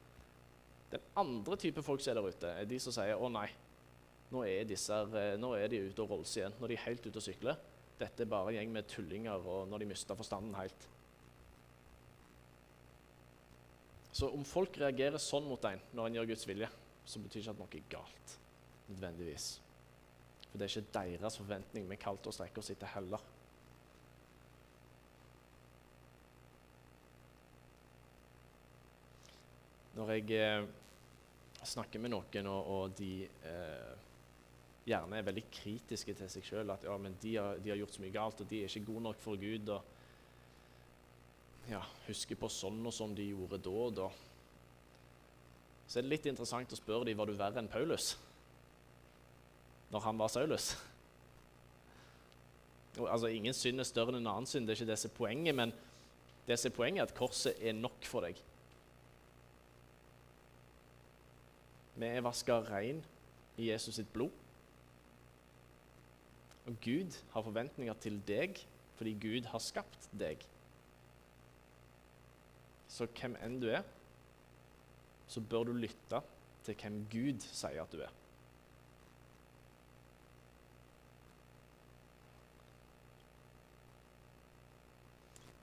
Den 0.96 1.06
andre 1.20 1.58
type 1.60 1.84
folk 1.84 2.04
som 2.04 2.14
er 2.14 2.22
der 2.22 2.32
ute, 2.32 2.52
er 2.56 2.68
de 2.70 2.80
som 2.80 2.94
sier 2.96 3.20
å 3.20 3.28
nei, 3.32 3.50
nå 4.32 4.44
er, 4.48 4.64
disse, 4.68 4.96
eh, 5.20 5.36
nå 5.40 5.52
er 5.58 5.70
de 5.72 5.82
ute 5.90 6.04
og 6.04 6.14
rolles 6.16 6.34
igjen. 6.38 6.56
Nå 6.58 6.68
er 6.68 6.74
de 6.74 6.84
helt 6.86 7.04
ute 7.06 7.20
og 7.20 7.26
sykler. 7.26 7.60
Dette 8.00 8.24
er 8.24 8.32
bare 8.32 8.52
en 8.52 8.58
gjeng 8.58 8.72
med 8.74 8.88
tullinger 8.92 9.44
og 9.48 9.68
når 9.72 9.84
de 9.84 9.90
mister 9.92 10.18
forstanden 10.18 10.56
helt. 10.58 10.88
Så 14.16 14.30
om 14.32 14.48
folk 14.48 14.80
reagerer 14.80 15.20
sånn 15.20 15.48
mot 15.48 15.68
en 15.68 15.82
når 15.96 16.08
en 16.08 16.18
gjør 16.20 16.32
Guds 16.32 16.48
vilje, 16.48 16.72
så 17.06 17.20
betyr 17.22 17.44
ikke 17.44 17.54
at 17.56 17.62
noe 17.62 17.76
er 17.76 17.88
galt. 17.92 18.40
nødvendigvis. 18.86 19.46
For 20.52 20.62
det 20.62 20.68
er 20.68 20.80
ikke 20.80 20.94
deres 20.94 21.38
forventning 21.40 21.88
vi 21.90 21.98
kalte 22.00 22.30
å 22.30 22.36
strekke 22.36 22.62
oss 22.62 22.70
etter 22.72 22.92
heller. 22.94 23.24
Når 29.96 30.12
jeg 30.12 30.40
eh, 30.40 30.68
snakker 31.64 32.02
med 32.04 32.12
noen, 32.14 32.48
og, 32.52 32.72
og 32.76 32.96
de 33.00 33.12
eh, 33.26 33.94
gjerne 34.86 35.18
er 35.18 35.26
veldig 35.26 35.46
kritiske 35.54 36.14
til 36.20 36.30
seg 36.32 36.46
sjøl, 36.46 36.70
at 36.74 36.84
ja, 36.86 36.96
men 37.02 37.16
de 37.22 37.36
har, 37.40 37.58
de 37.62 37.72
har, 37.72 37.80
gjort 37.80 37.96
så 37.98 38.04
mye 38.04 38.14
galt, 38.14 38.42
og 38.44 38.50
de 38.50 38.62
er 38.62 38.70
ikke 38.70 38.90
gode 38.92 39.06
nok 39.08 39.22
for 39.24 39.40
Gud, 39.42 39.72
og 39.74 39.82
ja, 41.72 41.82
husker 42.06 42.38
på 42.38 42.50
sånn 42.52 42.84
og 42.86 42.94
sånn 42.94 43.16
de 43.18 43.32
gjorde 43.32 43.58
da 43.66 43.76
og 43.86 43.96
da, 43.98 44.10
så 45.86 46.00
er 46.00 46.06
det 46.06 46.12
litt 46.12 46.28
interessant 46.30 46.74
å 46.74 46.78
spørre 46.78 47.08
dem 47.08 47.18
var 47.18 47.30
du 47.30 47.36
verre 47.38 47.62
enn 47.62 47.70
Paulus 47.70 48.16
når 49.94 50.02
han 50.02 50.18
var 50.18 50.32
Saulus. 50.34 50.72
Altså, 52.98 53.30
Ingen 53.30 53.54
synd 53.54 53.80
er 53.80 53.88
større 53.88 54.12
enn 54.12 54.24
en 54.24 54.32
annen 54.32 54.50
synd, 54.50 54.66
det 54.66 54.74
er 54.74 54.82
ikke 54.82 54.90
det 54.90 54.98
som 55.00 55.12
er 55.12 55.18
poenget, 55.20 55.56
men 55.56 55.74
det 56.48 56.58
som 56.60 56.72
er 56.72 56.76
poenget 56.76 57.04
er 57.04 57.10
at 57.10 57.18
korset 57.18 57.62
er 57.62 57.78
nok 57.78 58.08
for 58.10 58.26
deg. 58.26 58.40
Vi 61.96 62.08
er 62.08 62.24
vaska 62.26 62.60
rein 62.68 63.00
i 63.58 63.70
Jesus 63.70 63.96
sitt 63.96 64.12
blod. 64.14 64.34
Og 66.66 66.76
Gud 66.84 67.16
har 67.32 67.46
forventninger 67.46 67.94
til 68.04 68.20
deg 68.28 68.60
fordi 68.96 69.14
Gud 69.20 69.48
har 69.52 69.60
skapt 69.60 70.08
deg. 70.16 70.44
Så 72.88 73.08
hvem 73.12 73.36
enn 73.44 73.58
du 73.60 73.68
er, 73.68 73.84
så 75.28 75.42
bør 75.44 75.68
du 75.68 75.74
lytte 75.76 76.22
til 76.64 76.78
hvem 76.80 77.02
Gud 77.12 77.44
sier 77.44 77.84
at 77.84 77.92
du 77.92 78.00
er. 78.06 78.14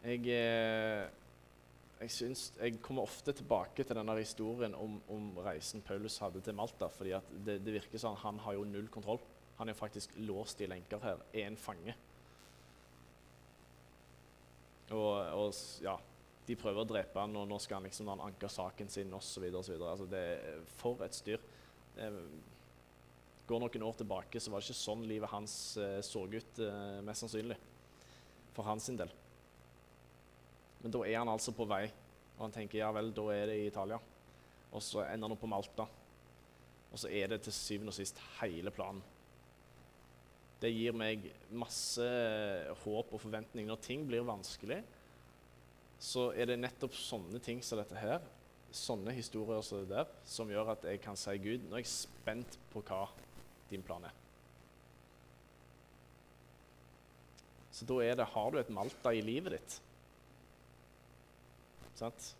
Jeg, 0.02 0.26
eh, 0.34 1.21
jeg, 2.02 2.10
syns, 2.10 2.46
jeg 2.58 2.80
kommer 2.82 3.06
ofte 3.06 3.34
tilbake 3.36 3.84
til 3.86 3.96
denne 3.98 4.14
historien 4.18 4.74
om, 4.74 4.96
om 5.12 5.28
reisen 5.44 5.84
Paulus 5.86 6.18
hadde 6.22 6.42
til 6.42 6.56
Malta. 6.58 6.88
fordi 6.90 7.14
det, 7.46 7.60
det, 7.62 7.74
virker 7.78 8.00
sånn 8.02 8.18
Han 8.24 8.40
har 8.42 8.56
jo 8.58 8.64
null 8.66 8.88
kontroll. 8.90 9.20
Han 9.60 9.70
er 9.70 9.78
faktisk 9.78 10.16
låst 10.26 10.60
i 10.60 10.70
lenker 10.70 11.02
her. 11.04 11.22
Er 11.32 11.46
en 11.46 11.60
fange. 11.60 11.94
Og, 14.92 15.14
og, 15.14 15.54
ja, 15.84 15.94
de 16.48 16.58
prøver 16.58 16.82
å 16.82 16.88
drepe 16.88 17.22
han, 17.22 17.36
og 17.38 17.46
nå 17.48 17.58
skal 17.62 17.78
han 17.78 17.86
liksom 17.86 18.10
anke 18.16 18.50
saken 18.50 18.90
sin 18.90 19.14
osv. 19.14 19.46
Altså, 19.54 20.08
det 20.10 20.22
er 20.34 20.64
for 20.80 21.04
et 21.06 21.16
styr. 21.16 21.44
Går 23.46 23.62
noen 23.62 23.86
år 23.86 23.98
tilbake, 24.00 24.40
så 24.40 24.50
var 24.50 24.62
det 24.62 24.70
ikke 24.70 24.82
sånn 24.82 25.06
livet 25.06 25.30
hans 25.30 25.54
eh, 25.78 25.98
så 26.06 26.26
ut, 26.26 26.58
eh, 26.62 26.98
mest 27.06 27.24
sannsynlig. 27.24 27.58
For 28.52 28.66
hans 28.66 28.90
del. 28.98 29.10
Men 30.82 30.94
da 30.94 31.02
er 31.06 31.18
han 31.20 31.30
altså 31.30 31.54
på 31.54 31.66
vei, 31.70 31.84
og 32.36 32.46
han 32.46 32.54
tenker 32.54 32.80
ja 32.80 32.90
vel, 32.94 33.12
da 33.14 33.26
er 33.34 33.50
det 33.50 33.58
i 33.60 33.68
Italia. 33.70 33.98
Og 34.72 34.82
så 34.82 35.04
ender 35.04 35.28
han 35.28 35.36
opp 35.36 35.42
på 35.44 35.50
Malta. 35.50 35.86
Og 36.92 37.00
så 37.00 37.10
er 37.12 37.30
det 37.32 37.42
til 37.44 37.54
syvende 37.56 37.92
og 37.92 37.96
sist 37.96 38.18
hele 38.40 38.72
planen. 38.74 39.02
Det 40.62 40.70
gir 40.70 40.94
meg 40.94 41.24
masse 41.58 42.04
håp 42.84 43.14
og 43.14 43.20
forventning. 43.22 43.66
Når 43.66 43.80
ting 43.82 44.04
blir 44.06 44.26
vanskelig, 44.26 44.78
så 46.02 46.30
er 46.34 46.50
det 46.50 46.60
nettopp 46.60 46.94
sånne 46.98 47.40
ting 47.42 47.62
som 47.62 47.80
dette 47.80 47.98
her, 47.98 48.22
sånne 48.72 49.14
historier 49.14 49.62
som 49.66 49.82
det 49.82 49.92
der, 49.92 50.10
som 50.26 50.50
gjør 50.50 50.72
at 50.74 50.86
jeg 50.88 51.02
kan 51.02 51.18
si 51.18 51.34
Gud, 51.42 51.66
nå 51.68 51.76
er 51.76 51.84
jeg 51.84 51.92
spent 51.92 52.58
på 52.72 52.82
hva 52.88 53.04
din 53.70 53.84
plan 53.86 54.06
er. 54.08 54.18
Så 57.72 57.86
da 57.88 57.98
er 58.04 58.18
det 58.18 58.30
Har 58.34 58.50
du 58.52 58.58
et 58.60 58.70
Malta 58.70 59.14
i 59.16 59.22
livet 59.24 59.56
ditt? 59.56 59.78
Sant? 62.02 62.32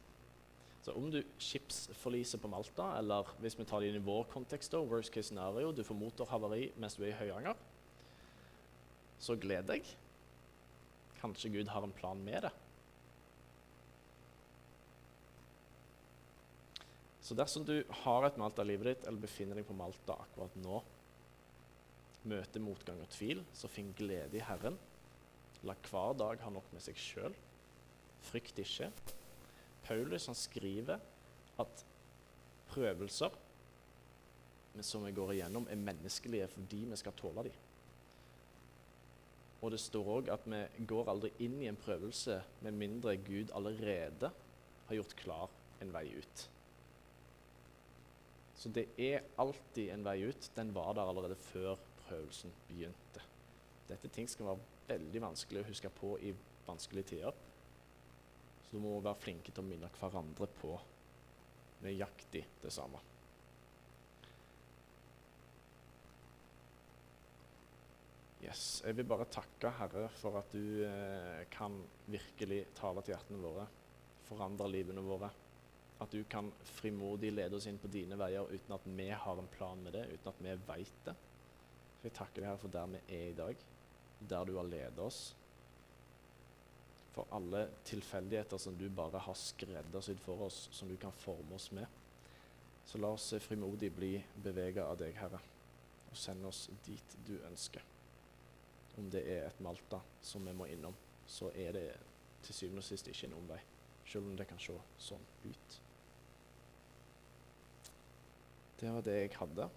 Så 0.82 0.94
om 0.98 1.06
du 1.12 1.20
skipsforliser 1.38 2.40
på 2.42 2.50
Malta, 2.50 2.88
eller 2.98 3.28
hvis 3.38 3.54
vi 3.54 3.66
tar 3.68 3.84
det 3.84 3.92
i 3.94 4.02
vår 4.02 4.24
kontekst, 4.32 4.74
worst 4.74 5.12
case 5.14 5.30
scenario, 5.30 5.70
du 5.70 5.84
får 5.86 5.98
motorhavari 5.98 6.72
mens 6.82 6.98
du 6.98 7.04
er 7.04 7.12
i 7.12 7.18
Høyanger, 7.20 7.58
så 9.22 9.36
gled 9.38 9.68
deg. 9.70 9.86
Kanskje 11.20 11.52
Gud 11.54 11.70
har 11.70 11.86
en 11.86 11.94
plan 11.94 12.18
med 12.18 12.48
det. 12.48 12.50
Så 17.22 17.38
dersom 17.38 17.62
du 17.62 17.76
har 18.02 18.26
et 18.26 18.40
Malta 18.42 18.66
i 18.66 18.72
livet 18.72 18.88
ditt, 18.90 19.06
eller 19.06 19.22
befinner 19.22 19.60
deg 19.60 19.68
på 19.68 19.78
Malta 19.78 20.18
akkurat 20.24 20.58
nå, 20.58 20.82
møter 22.26 22.62
motgang 22.62 22.98
og 23.02 23.10
tvil, 23.14 23.46
så 23.54 23.70
finn 23.70 23.94
glede 23.98 24.40
i 24.40 24.42
Herren. 24.42 24.74
La 25.62 25.78
hver 25.86 26.18
dag 26.18 26.42
ha 26.42 26.50
nok 26.50 26.66
med 26.74 26.82
seg 26.82 26.98
sjøl. 26.98 27.34
Frykt 28.26 28.58
ikke. 28.58 28.90
Paulus 29.86 30.28
han 30.30 30.38
skriver 30.38 31.00
at 31.62 31.84
prøvelser 32.72 33.34
som 34.80 35.04
vi 35.04 35.12
går 35.12 35.34
igjennom, 35.34 35.66
er 35.68 35.76
menneskelige 35.76 36.48
fordi 36.54 36.84
vi 36.88 36.96
skal 36.96 37.12
tåle 37.18 37.44
dem. 37.48 37.58
Og 39.62 39.70
det 39.70 39.80
står 39.82 40.08
òg 40.16 40.30
at 40.32 40.46
vi 40.48 40.86
går 40.90 41.10
aldri 41.12 41.30
inn 41.44 41.60
i 41.62 41.68
en 41.70 41.78
prøvelse 41.78 42.40
med 42.64 42.78
mindre 42.80 43.14
Gud 43.22 43.52
allerede 43.54 44.32
har 44.88 44.98
gjort 44.98 45.14
klar 45.20 45.52
en 45.82 45.92
vei 45.94 46.06
ut. 46.16 46.46
Så 48.58 48.70
det 48.74 48.88
er 48.98 49.22
alltid 49.42 49.92
en 49.92 50.04
vei 50.06 50.22
ut. 50.24 50.50
Den 50.56 50.72
var 50.74 50.94
der 50.94 51.08
allerede 51.10 51.38
før 51.50 51.76
prøvelsen 52.04 52.52
begynte. 52.68 53.22
Dette 53.88 54.08
ting 54.08 54.28
skal 54.30 54.52
være 54.52 54.68
veldig 54.88 55.22
vanskelig 55.24 55.62
å 55.62 55.68
huske 55.68 55.90
på 55.94 56.16
i 56.22 56.34
vanskelige 56.66 57.14
tider. 57.14 57.38
Så 58.72 58.78
du 58.78 58.86
må 58.86 58.94
være 59.04 59.20
flinke 59.20 59.52
til 59.52 59.60
å 59.60 59.68
minne 59.68 59.88
hverandre 59.98 60.46
på 60.56 60.70
nøyaktig 61.84 62.40
det 62.62 62.70
samme. 62.72 63.02
Yes. 68.40 68.62
Jeg 68.80 68.96
vil 68.96 69.10
bare 69.12 69.26
takke 69.28 69.74
Herre 69.76 70.06
for 70.16 70.40
at 70.40 70.56
du 70.56 70.86
eh, 70.88 71.42
kan 71.52 71.76
virkelig 72.08 72.62
tale 72.80 73.04
til 73.04 73.12
hjertene 73.12 73.42
våre, 73.44 73.68
forandre 74.30 74.70
livene 74.72 75.04
våre. 75.04 75.28
At 76.00 76.16
du 76.16 76.24
kan 76.24 76.48
frimodig 76.78 77.34
lede 77.36 77.60
oss 77.60 77.68
inn 77.68 77.82
på 77.82 77.92
dine 77.92 78.16
veier 78.16 78.48
uten 78.48 78.78
at 78.78 78.88
vi 78.88 79.10
har 79.12 79.44
en 79.44 79.52
plan 79.52 79.84
med 79.84 79.98
det, 79.98 80.06
uten 80.16 80.32
at 80.32 80.42
vi 80.48 80.56
veit 80.72 81.04
det. 81.10 81.18
Så 82.00 82.08
jeg 82.08 82.16
takker 82.22 82.40
deg 82.40 82.54
her 82.54 82.64
for 82.64 82.72
der 82.72 82.88
vi 82.96 83.04
er 83.20 83.28
i 83.28 83.38
dag, 83.44 83.68
der 84.32 84.48
du 84.48 84.56
har 84.56 84.72
ledet 84.72 85.04
oss, 85.04 85.26
for 87.12 87.28
alle 87.30 87.66
tilfeldigheter 87.84 88.58
som 88.58 88.76
du 88.78 88.86
bare 88.88 89.20
har 89.20 89.36
skreddersydd 89.36 90.20
for 90.24 90.46
oss, 90.46 90.68
som 90.72 90.88
du 90.88 90.96
kan 90.96 91.12
forme 91.12 91.54
oss 91.54 91.70
med. 91.76 91.86
Så 92.84 92.98
la 92.98 93.12
oss 93.12 93.34
frimodig 93.40 93.92
bli 93.94 94.14
bevega 94.42 94.86
av 94.88 94.98
deg, 95.00 95.14
Herre, 95.20 95.40
og 96.10 96.16
send 96.18 96.44
oss 96.48 96.66
dit 96.86 97.16
du 97.26 97.36
ønsker. 97.46 97.84
Om 98.98 99.10
det 99.12 99.22
er 99.28 99.46
et 99.46 99.60
Malta 99.64 100.00
som 100.24 100.44
vi 100.48 100.56
må 100.56 100.66
innom, 100.72 100.96
så 101.28 101.52
er 101.54 101.76
det 101.76 101.86
til 102.42 102.56
syvende 102.56 102.82
og 102.82 102.88
sist 102.88 103.08
ikke 103.08 103.28
en 103.28 103.38
omvei, 103.38 103.60
selv 104.08 104.26
om 104.26 104.36
det 104.36 104.48
kan 104.50 104.60
se 104.60 104.74
sånn 105.00 105.28
ut. 105.44 105.78
Det 108.82 108.90
var 108.90 109.04
det 109.06 109.18
jeg 109.20 109.36
hadde. 109.38 109.68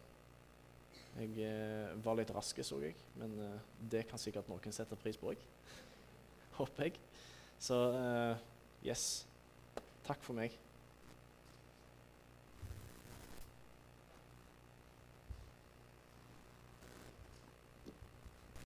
Jeg 1.16 1.46
eh, 1.46 1.92
var 2.04 2.18
litt 2.18 2.32
rask, 2.36 2.58
så 2.66 2.80
jeg, 2.82 2.96
men 3.20 3.36
eh, 3.40 3.68
det 3.92 4.08
kan 4.10 4.20
sikkert 4.20 4.50
noen 4.50 4.74
sette 4.76 4.98
pris 5.00 5.20
på 5.20 5.30
òg. 5.32 5.44
Håper 6.58 6.90
jeg. 6.90 6.98
Så 7.60 7.80
uh, 7.96 8.38
yes. 8.86 9.26
Takk 10.06 10.22
for 10.24 10.38
meg. 10.38 10.54